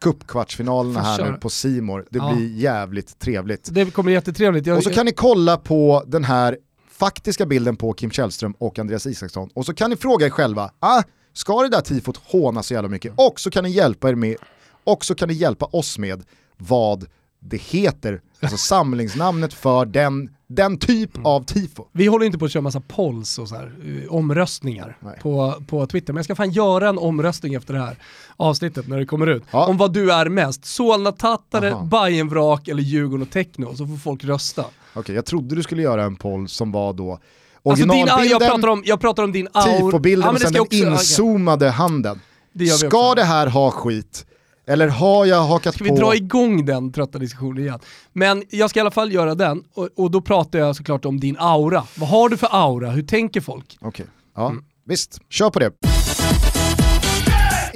[0.00, 2.06] cupkvartsfinalerna här nu på Simor.
[2.10, 2.34] Det ja.
[2.34, 3.68] blir jävligt trevligt.
[3.72, 4.66] Det kommer jättetrevligt.
[4.66, 6.58] Jag, och så kan ni kolla på den här
[6.90, 10.70] faktiska bilden på Kim Källström och Andreas Isaksson och så kan ni fråga er själva,
[10.78, 11.02] ah,
[11.32, 13.12] ska det där tifot håna så jävla mycket?
[13.16, 14.36] Och så kan ni hjälpa er med,
[14.84, 16.24] och så kan ni hjälpa oss med
[16.56, 17.06] vad
[17.40, 21.26] det heter, alltså samlingsnamnet för den, den typ mm.
[21.26, 21.84] av tifo.
[21.92, 25.86] Vi håller inte på att köra massa polls och så här, eh, omröstningar på, på
[25.86, 27.96] Twitter, men jag ska fan göra en omröstning efter det här
[28.36, 29.42] avsnittet när det kommer ut.
[29.50, 29.66] Ja.
[29.66, 34.62] Om vad du är mest, Solna-tattare, Bajenvrak eller Djurgården och Techno, så får folk rösta.
[34.62, 37.18] Okej, okay, jag trodde du skulle göra en poll som var då
[37.62, 40.52] originalbilden, alltså din, jag, pratar om, jag pratar om din aura, tifobilden ja, och sen
[40.52, 42.20] den också, inzoomade handen.
[42.52, 44.26] Det Ska det här ha skit,
[44.68, 45.86] eller har jag hakat ska på?
[45.86, 47.78] Ska vi dra igång den trötta diskussionen igen?
[48.12, 51.20] Men jag ska i alla fall göra den, och, och, då pratar jag såklart om
[51.20, 51.84] din aura.
[51.94, 52.90] Vad har du för aura?
[52.90, 53.76] Hur tänker folk?
[53.80, 54.06] Okej, okay.
[54.36, 54.64] ja mm.
[54.84, 55.72] visst, kör på det.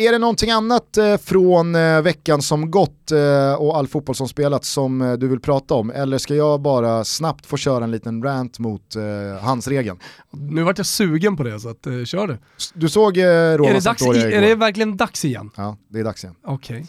[0.02, 4.28] Är det någonting annat eh, från eh, veckan som gått eh, och all fotboll som
[4.28, 5.90] spelats som du vill prata om?
[5.90, 8.96] Eller ska jag bara snabbt få köra en liten rant mot
[9.40, 9.98] hans regeln?
[10.30, 12.38] Nu vart jag sugen på det så att, kör du.
[12.74, 14.16] Du såg eh, Roma är det, dags, igår.
[14.16, 15.50] är det verkligen dags igen?
[15.56, 16.36] Ja, det är dags igen.
[16.44, 16.76] Okej.
[16.76, 16.86] Okay.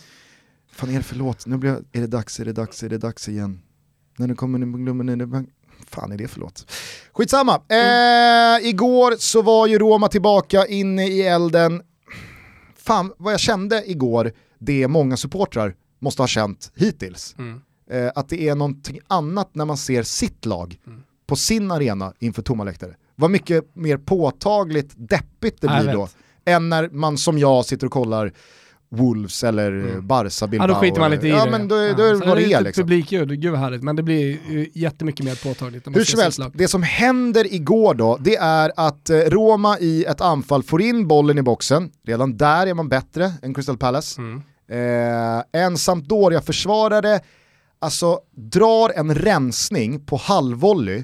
[0.71, 1.45] Fan är det för låt?
[1.45, 3.61] Nu blir jag, är det dags, är det dags, är det dags igen?
[4.17, 5.45] När du kommer, nu glömmer ni
[5.89, 6.71] fan är det för låt?
[7.13, 7.61] Skitsamma.
[7.69, 11.81] Eh, igår så var ju Roma tillbaka inne i elden
[12.85, 17.35] fan vad jag kände igår, det många supportrar måste ha känt hittills.
[17.37, 17.61] Mm.
[17.89, 21.03] Eh, att det är någonting annat när man ser sitt lag mm.
[21.27, 22.95] på sin arena inför tomma läktare.
[23.15, 26.09] Vad mycket mer påtagligt deppigt det blir då,
[26.45, 28.33] än när man som jag sitter och kollar
[28.93, 30.07] Wolves eller mm.
[30.07, 30.67] Barca Bilbao.
[30.67, 31.51] Ja då skiter man lite i ja, det.
[31.51, 32.81] Men då, då ja, vad det är liksom.
[32.81, 33.83] Publikljud, gud vad härligt.
[33.83, 34.37] Men det blir
[34.73, 35.87] jättemycket mer påtagligt.
[35.87, 40.21] Hur som helst, det som händer igår då, det är att eh, Roma i ett
[40.21, 41.91] anfall får in bollen i boxen.
[42.07, 44.21] Redan där är man bättre än Crystal Palace.
[44.21, 44.41] Mm.
[44.71, 47.19] Eh, en Sampdoria-försvarare
[47.79, 51.03] alltså drar en rensning på halvvolley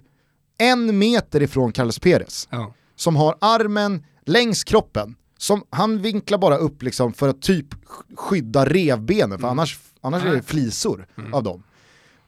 [0.58, 2.48] en meter ifrån Carlos Perez.
[2.52, 2.74] Ja.
[2.96, 7.68] Som har armen längs kroppen som han vinklar bara upp liksom för att typ
[8.16, 9.50] skydda revbenen, för mm.
[9.50, 11.34] annars, annars är det flisor mm.
[11.34, 11.64] av dem.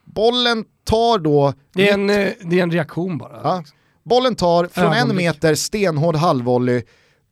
[0.04, 1.54] Bollen tar då...
[1.74, 3.40] Det är en, eh, det är en reaktion bara.
[3.42, 3.64] Ja.
[4.02, 5.10] Bollen tar från Ögonblick.
[5.10, 6.82] en meter stenhård halvvolley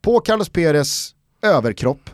[0.03, 2.11] på Carlos Perez överkropp.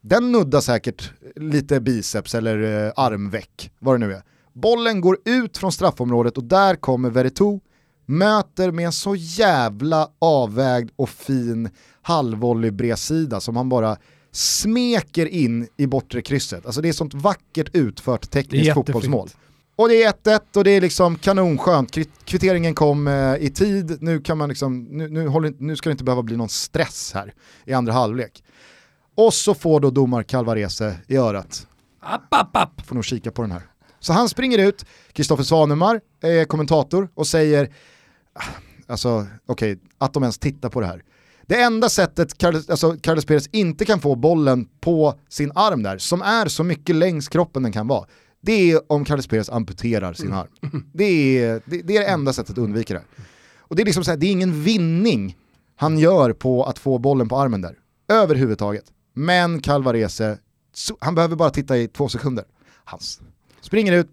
[0.00, 4.22] Den nuddar säkert lite biceps eller eh, armveck, vad det nu är.
[4.52, 7.62] Bollen går ut från straffområdet och där kommer Veretout,
[8.06, 11.70] möter med en så jävla avvägd och fin
[12.02, 13.96] halvvolley bredsida som han bara
[14.32, 16.66] smeker in i bortre krysset.
[16.66, 19.28] Alltså det är sånt vackert utfört tekniskt fotbollsmål.
[19.76, 21.98] Och det är 1-1 och det är liksom kanonskönt.
[22.24, 25.92] Kvitteringen kom eh, i tid, nu, kan man liksom, nu, nu, håller, nu ska det
[25.92, 27.34] inte behöva bli någon stress här
[27.64, 28.42] i andra halvlek.
[29.14, 31.66] Och så får då domar Calvarese i örat.
[32.00, 32.86] App, app, app.
[32.86, 33.62] Får nog kika på den här.
[34.00, 37.70] Så han springer ut, Kristoffer Svanemar är kommentator och säger,
[38.32, 38.42] ah,
[38.86, 41.02] alltså okej, okay, att de ens tittar på det här.
[41.50, 45.98] Det enda sättet Carlos, alltså Carlos Perez inte kan få bollen på sin arm där,
[45.98, 48.06] som är så mycket längs kroppen den kan vara,
[48.40, 50.48] det är om Carlos Perez amputerar sin arm.
[50.92, 53.02] Det är det, det, är det enda sättet att undvika det.
[53.58, 55.36] Och det är liksom så här, det är ingen vinning
[55.76, 57.74] han gör på att få bollen på armen där,
[58.08, 58.84] överhuvudtaget.
[59.14, 60.38] Men Calvarese,
[60.98, 62.44] han behöver bara titta i två sekunder.
[62.84, 63.00] Han
[63.60, 64.10] springer ut,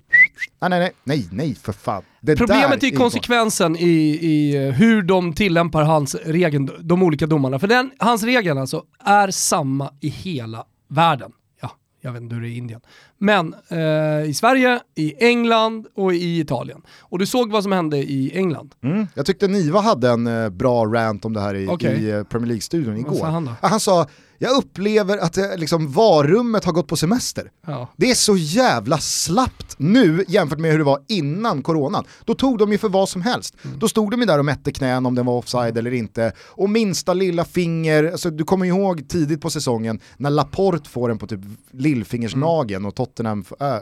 [0.59, 2.03] nej nej nej, nej, för fan.
[2.21, 7.59] Det Problemet är konsekvensen i, i hur de tillämpar hans regeln, de olika domarna.
[7.59, 11.31] För den, hans regel alltså är samma i hela världen.
[11.61, 11.71] Ja,
[12.01, 12.81] jag vet inte hur det är i Indien.
[13.17, 16.81] Men eh, i Sverige, i England och i Italien.
[16.99, 18.75] Och du såg vad som hände i England.
[18.83, 19.07] Mm.
[19.13, 21.95] Jag tyckte Niva hade en eh, bra rant om det här i, okay.
[21.95, 23.25] i eh, Premier League-studion igår.
[23.25, 24.07] Han, han, sa
[24.37, 27.51] jag upplever att det, liksom, varummet har gått på semester.
[27.67, 27.89] Ja.
[27.95, 32.05] Det är så jävla slappt nu jämfört med hur det var innan coronan.
[32.25, 33.55] Då tog de ju för vad som helst.
[33.65, 33.79] Mm.
[33.79, 36.31] Då stod de ju där och mätte knän om den var offside eller inte.
[36.39, 41.17] Och minsta lilla finger, alltså, du kommer ihåg tidigt på säsongen när Laporte får den
[41.17, 42.89] på typ lillfingersnageln mm.
[42.89, 43.77] och Tottenham, äh,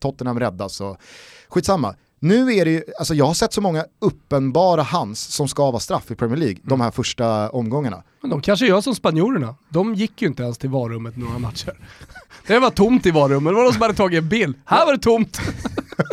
[0.00, 0.80] Tottenham räddas.
[0.80, 0.96] Och,
[1.48, 1.94] skitsamma.
[2.22, 5.80] Nu är det ju, alltså jag har sett så många uppenbara hands som ska vara
[5.80, 6.68] straff i Premier League, mm.
[6.68, 8.02] de här första omgångarna.
[8.20, 11.78] Men de kanske gör som spanjorerna, de gick ju inte ens till varummet några matcher.
[12.46, 14.56] Det var tomt i varummet, det var någon som hade tagit en bild.
[14.64, 15.40] Här var det tomt.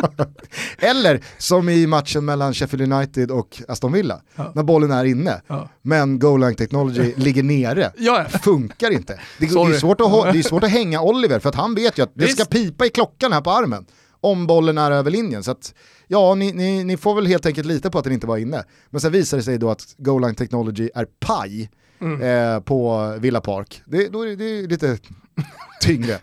[0.78, 4.52] Eller som i matchen mellan Sheffield United och Aston Villa, ja.
[4.54, 5.68] när bollen är inne, ja.
[5.82, 7.92] men goal line technology ligger nere.
[7.98, 8.24] Ja.
[8.42, 9.12] Funkar inte.
[9.12, 11.98] Det, det, är svårt att, det är svårt att hänga Oliver, för att han vet
[11.98, 13.86] ju att det ska pipa i klockan här på armen
[14.20, 15.44] om bollen är över linjen.
[15.44, 15.74] Så att,
[16.08, 18.64] ja, ni, ni, ni, får väl helt enkelt lita på att den inte var inne.
[18.90, 22.22] Men sen visar det sig då att Goal Line Technology är paj mm.
[22.22, 23.82] eh, på Villa Park.
[23.86, 24.98] Det, då är det, lite
[25.80, 26.18] tyngre.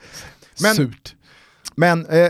[0.61, 1.15] Men, Surt.
[1.77, 2.29] Men eh,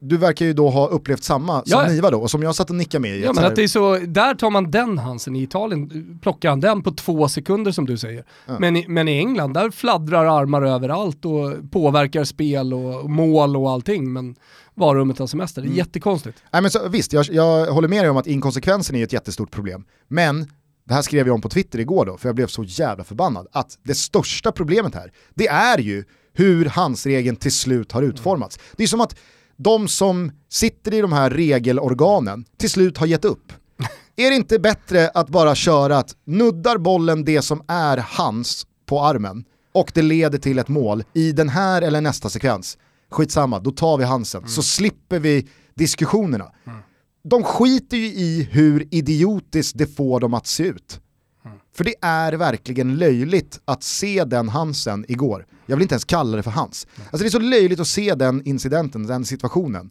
[0.00, 1.88] du verkar ju då ha upplevt samma som ja.
[1.88, 3.22] Niva då, och som jag satt och nickade med i.
[3.22, 6.60] Ja men att det är så, där tar man den Hansen, i Italien plockar han
[6.60, 8.24] den på två sekunder som du säger.
[8.46, 8.58] Ja.
[8.58, 13.70] Men, i, men i England, där fladdrar armar överallt och påverkar spel och mål och
[13.70, 14.12] allting.
[14.12, 14.36] Men
[14.78, 15.62] varummet har semester.
[15.62, 15.78] Det är mm.
[15.78, 16.42] jättekonstigt.
[16.52, 19.50] Nej, men så, visst, jag, jag håller med dig om att inkonsekvensen är ett jättestort
[19.50, 19.84] problem.
[20.08, 20.46] Men
[20.88, 23.46] det här skrev jag om på Twitter igår då, för jag blev så jävla förbannad,
[23.52, 28.58] att det största problemet här, det är ju hur handsregeln till slut har utformats.
[28.76, 29.16] Det är som att
[29.56, 33.52] de som sitter i de här regelorganen till slut har gett upp.
[34.16, 39.00] Är det inte bättre att bara köra att nuddar bollen det som är hans på
[39.00, 42.78] armen och det leder till ett mål i den här eller nästa sekvens,
[43.10, 44.38] skitsamma, då tar vi Hansen.
[44.38, 44.48] Mm.
[44.48, 46.52] Så slipper vi diskussionerna.
[46.66, 46.78] Mm.
[47.24, 51.00] De skiter ju i hur idiotiskt det får dem att se ut.
[51.44, 51.58] Mm.
[51.76, 55.46] För det är verkligen löjligt att se den Hansen igår.
[55.66, 56.86] Jag vill inte ens kalla det för hans.
[56.98, 59.90] Alltså det är så löjligt att se den incidenten, den situationen.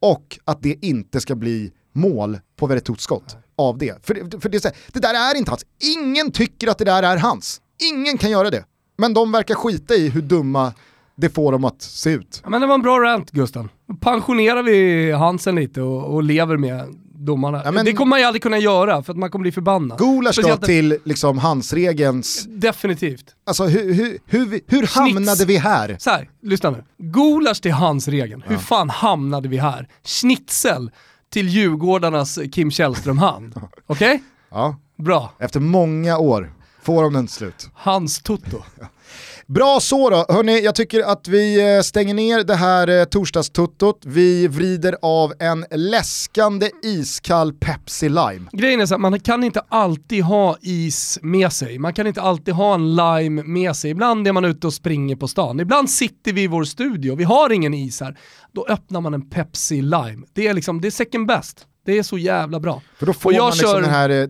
[0.00, 4.06] Och att det inte ska bli mål på Veretut-skott av det.
[4.06, 5.64] För, för det, det där är inte hans.
[5.98, 7.60] Ingen tycker att det där är hans.
[7.92, 8.64] Ingen kan göra det.
[8.98, 10.72] Men de verkar skita i hur dumma
[11.16, 12.40] det får dem att se ut.
[12.44, 13.68] Ja, men det var en bra rant Gusten.
[14.00, 17.62] Pensionerar vi Hansen lite och, och lever med domarna.
[17.64, 19.98] Ja, det kommer man ju aldrig kunna göra för att man kommer bli förbannad.
[19.98, 22.46] Gulasch då till liksom handsregelns...
[22.48, 23.24] Definitivt.
[23.46, 25.96] Alltså hur, hur, hur, hur hamnade vi här?
[26.00, 26.84] Så här, lyssna nu.
[26.98, 28.50] Gulasch till handsregeln, ja.
[28.50, 29.88] hur fan hamnade vi här?
[30.04, 30.90] Schnitzel
[31.32, 33.54] till Djurgårdarnas Kim Källström-hand.
[33.86, 34.14] Okej?
[34.14, 34.18] Okay?
[34.50, 34.76] Ja.
[34.98, 35.32] Bra.
[35.38, 36.52] Efter många år
[36.86, 37.68] får de den slut.
[37.74, 38.62] Hans Toto.
[39.46, 44.02] Bra så då, hörni, jag tycker att vi eh, stänger ner det här eh, torsdagstuttot.
[44.04, 48.48] Vi vrider av en läskande iskall Pepsi Lime.
[48.52, 51.78] Grejen är så att man kan inte alltid ha is med sig.
[51.78, 53.90] Man kan inte alltid ha en lime med sig.
[53.90, 55.60] Ibland är man ute och springer på stan.
[55.60, 58.18] Ibland sitter vi i vår studio, vi har ingen is här.
[58.52, 60.26] Då öppnar man en Pepsi Lime.
[60.32, 61.66] Det är liksom, det är second best.
[61.86, 62.82] Det är så jävla bra.
[62.98, 63.80] För då får man liksom kör...
[63.80, 64.28] den här, eh,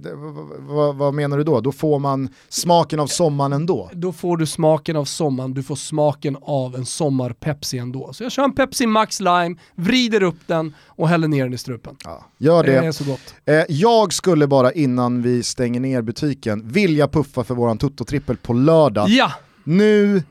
[0.59, 1.61] vad, vad, menar du då?
[1.61, 3.91] Då får man smaken av sommaren ändå?
[3.93, 8.13] Då får du smaken av sommaren, du får smaken av en sommar-Pepsi ändå.
[8.13, 11.59] Så jag kör en Pepsi Max Lime, vrider upp den och häller ner den i
[11.59, 11.97] strupen.
[12.05, 12.81] Ja, gör det.
[12.81, 13.35] Det är så gott.
[13.45, 18.53] Eh, jag skulle bara innan vi stänger ner butiken vilja puffa för våran Tutto-trippel på
[18.53, 19.09] lördag.
[19.09, 19.33] Ja!
[19.65, 20.23] Nu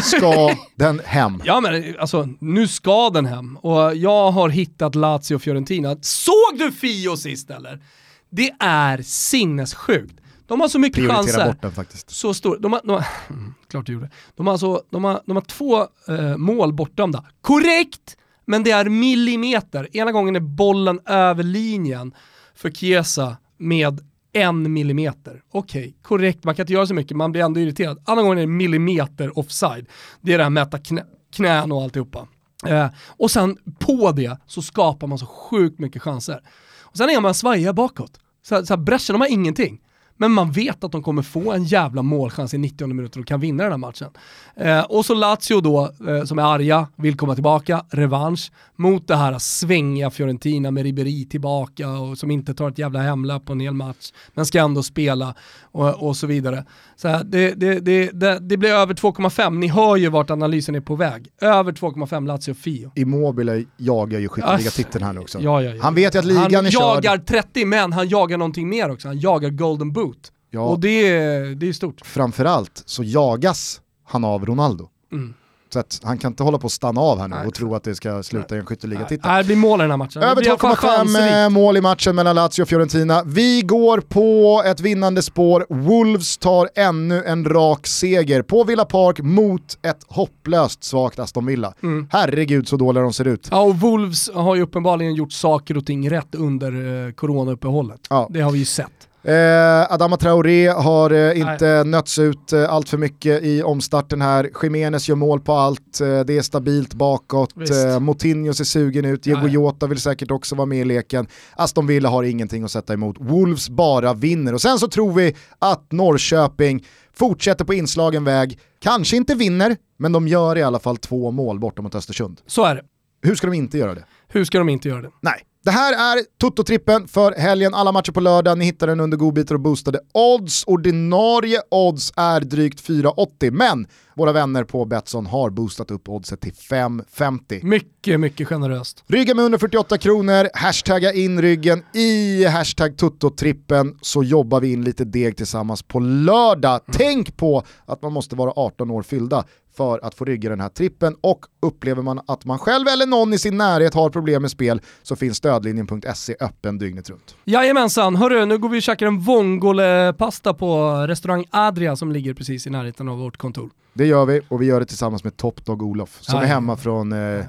[0.00, 1.42] ska den hem.
[1.44, 3.56] Ja men alltså, nu ska den hem.
[3.56, 5.96] Och jag har hittat Lazio och Fiorentina.
[6.00, 7.82] Såg du Fio sist eller?
[8.30, 10.14] Det är sinnessjukt.
[10.46, 11.46] De har så mycket Prioritera chanser.
[11.46, 12.10] bort den faktiskt.
[12.10, 13.06] Så stor, de har, de har,
[13.70, 14.10] klart du gjorde.
[14.36, 17.24] De har, alltså, de har, de har två eh, mål bortdömda.
[17.40, 18.16] Korrekt!
[18.44, 19.96] men det är millimeter.
[19.96, 22.14] Ena gången är bollen över linjen
[22.54, 24.00] för Chiesa med
[24.32, 25.42] en millimeter.
[25.50, 28.02] Okej, okay, korrekt, man kan inte göra så mycket, man blir ändå irriterad.
[28.04, 29.86] Andra gången är det millimeter offside.
[30.20, 32.28] Det är det här mäta knä, knän och alltihopa.
[32.66, 36.40] Eh, och sen på det så skapar man så sjukt mycket chanser.
[36.80, 38.20] Och sen är man svajiga bakåt.
[38.42, 39.80] Så, så här, bräschen, de har ingenting.
[40.22, 43.40] Men man vet att de kommer få en jävla målchans i 90 minuter och kan
[43.40, 44.10] vinna den här matchen.
[44.56, 49.16] Eh, och så Lazio då, eh, som är arga, vill komma tillbaka, revansch, mot det
[49.16, 53.60] här svängiga Fiorentina med Ribéry tillbaka och som inte tar ett jävla hemla på en
[53.60, 56.64] hel match, men ska ändå spela och, och så vidare.
[56.96, 60.80] Så här, det, det, det, det, blir över 2,5, ni hör ju vart analysen är
[60.80, 61.28] på väg.
[61.40, 62.92] Över 2,5 Lazio Fio.
[62.94, 65.40] Immobile jagar ju skytteligatiteln här nu också.
[65.40, 65.82] Ja, ja, ja.
[65.82, 66.82] Han vet ju att ligan han är körd.
[66.82, 69.08] Han jagar 30, men han jagar någonting mer också.
[69.08, 70.11] Han jagar Golden Boot.
[70.50, 70.60] Ja.
[70.60, 71.10] Och det,
[71.54, 72.06] det är stort.
[72.06, 74.88] Framförallt så jagas han av Ronaldo.
[75.12, 75.34] Mm.
[75.72, 77.46] Så att han kan inte hålla på att stanna av här nu Nej.
[77.46, 79.36] och tro att det ska sluta i en skytteligatitel.
[79.38, 80.22] Det blir mål i den här matchen.
[80.22, 83.22] Över 2,5 mål i matchen mellan Lazio och Fiorentina.
[83.26, 85.66] Vi går på ett vinnande spår.
[85.68, 91.74] Wolves tar ännu en rak seger på Villa Park mot ett hopplöst svagt Aston Villa.
[91.82, 92.08] Mm.
[92.10, 93.48] Herregud så dåliga de ser ut.
[93.50, 98.00] Ja och Wolves har ju uppenbarligen gjort saker och ting rätt under eh, coronauppehållet.
[98.10, 98.28] Ja.
[98.30, 99.08] Det har vi ju sett.
[99.24, 101.84] Eh, Adama Traoré har eh, inte Nej.
[101.84, 104.50] nötts ut eh, allt för mycket i omstarten här.
[104.62, 107.70] Jiménez gör mål på allt, eh, det är stabilt bakåt.
[107.70, 111.26] Eh, Moutinho ser sugen ut, Diego Jota vill säkert också vara med i leken.
[111.56, 113.16] Aston Villa har ingenting att sätta emot.
[113.20, 114.54] Wolves bara vinner.
[114.54, 120.12] Och sen så tror vi att Norrköping fortsätter på inslagen väg, kanske inte vinner, men
[120.12, 122.40] de gör i alla fall två mål borta mot Östersund.
[122.46, 122.82] Så är det.
[123.22, 124.04] Hur ska de inte göra det?
[124.28, 125.10] Hur ska de inte göra det?
[125.20, 129.16] Nej, det här är Toto-trippen för helgen, alla matcher på lördag, ni hittar den under
[129.16, 130.64] godbitar och boostade odds.
[130.66, 136.52] Ordinarie odds är drygt 4,80 men våra vänner på Betsson har boostat upp oddset till
[136.52, 137.64] 5,50.
[137.64, 139.04] Mycket, mycket generöst.
[139.06, 145.04] Rygga med 148 kronor, hashtagga in ryggen i hashtag Toto-trippen så jobbar vi in lite
[145.04, 146.80] deg tillsammans på lördag.
[146.88, 146.98] Mm.
[146.98, 149.44] Tänk på att man måste vara 18 år fyllda
[149.76, 153.32] för att få rygga den här trippen och upplever man att man själv eller någon
[153.34, 157.36] i sin närhet har problem med spel så finns stödlinjen.se öppen dygnet runt.
[157.44, 162.66] Jajamensan, hörru nu går vi och käkar en vongole-pasta på restaurang Adria som ligger precis
[162.66, 163.70] i närheten av vårt kontor.
[163.92, 166.44] Det gör vi och vi gör det tillsammans med Top Dog Olof som Aj.
[166.44, 167.44] är hemma från eh,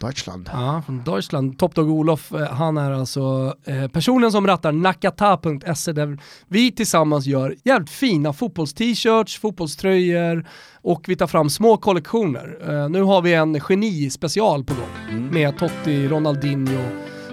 [0.00, 0.50] Deutschland.
[0.52, 1.58] Ja, från Deutschland.
[1.58, 6.18] Topdog Olof, eh, han är alltså eh, personen som rattar nakata.se där
[6.48, 10.46] vi tillsammans gör jävligt fina fotbolls-t-shirts, fotbollströjor
[10.82, 12.58] och vi tar fram små kollektioner.
[12.68, 15.26] Eh, nu har vi en geni-special på gång mm.
[15.26, 16.84] med Totti, Ronaldinho,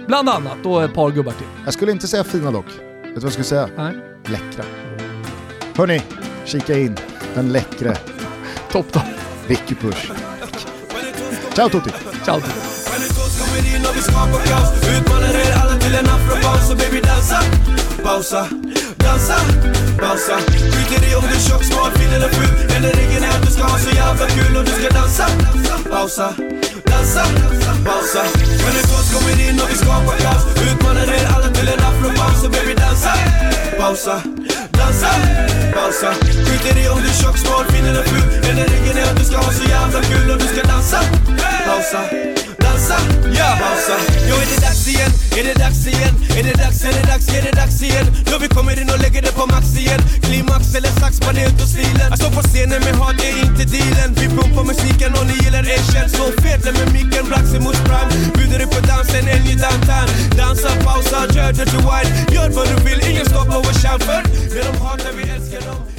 [0.07, 1.47] bland annat och ett par gubbar till.
[1.65, 2.65] Jag skulle inte säga fina dock.
[2.65, 3.69] Vet du vad jag skulle säga?
[3.77, 3.93] Nej.
[4.25, 4.63] Läckra.
[5.75, 6.01] Hörni,
[6.45, 6.95] kika in
[7.35, 7.95] den läckre
[8.71, 9.03] Top Dog.
[9.47, 10.30] Vicky Push.
[11.53, 11.91] Ciao tutti!
[12.23, 12.59] Ciao tutti!
[18.03, 18.47] Pausa,
[18.97, 19.35] dansa,
[20.47, 23.63] Skiter i om du är tjock, smal, fin eller ful Eller regeln är du ska
[23.63, 25.25] ha så jävla kul och du ska dansa
[25.89, 26.33] Pausa,
[27.01, 27.23] dansa,
[27.83, 28.23] pausa
[28.63, 32.41] Men the ghost kommer in och vi skapar kaos Utmanar er alla till en afropaus,
[32.41, 33.13] så baby dansa.
[33.79, 34.21] Pausa
[34.71, 35.11] dansa,
[35.73, 36.13] pausa.
[36.45, 38.49] Skiter i om du är tjock, smal, fin eller ful.
[38.49, 40.99] Enda regeln är att du ska ha så jävla kul och du ska dansa.
[41.65, 42.01] Pausa,
[42.71, 42.97] dansa,
[43.35, 43.59] yeah.
[43.59, 43.95] pausa
[44.29, 46.15] Jo är det dags igen, är det dags igen?
[46.37, 48.05] Är det dags, är det dags, är det dags igen?
[48.25, 50.01] Då vi kommer in och lägger det på max igen.
[50.21, 52.07] Klimax eller sax, panel och stilen.
[52.13, 54.09] Att stå på scenen med hat, är inte dealen.
[54.19, 58.11] Vi pumpar musiken och ni gillar erkänn så fet med micken, Blaxi mot prime.
[58.37, 60.07] Bjuder upp på dansen, en ny downtown.
[60.37, 63.99] Dansa, pausa, kör dirty wine Gör vad du vill, ingen stoppar vår kärn
[64.51, 65.90] för de hatar, vi älskar dem.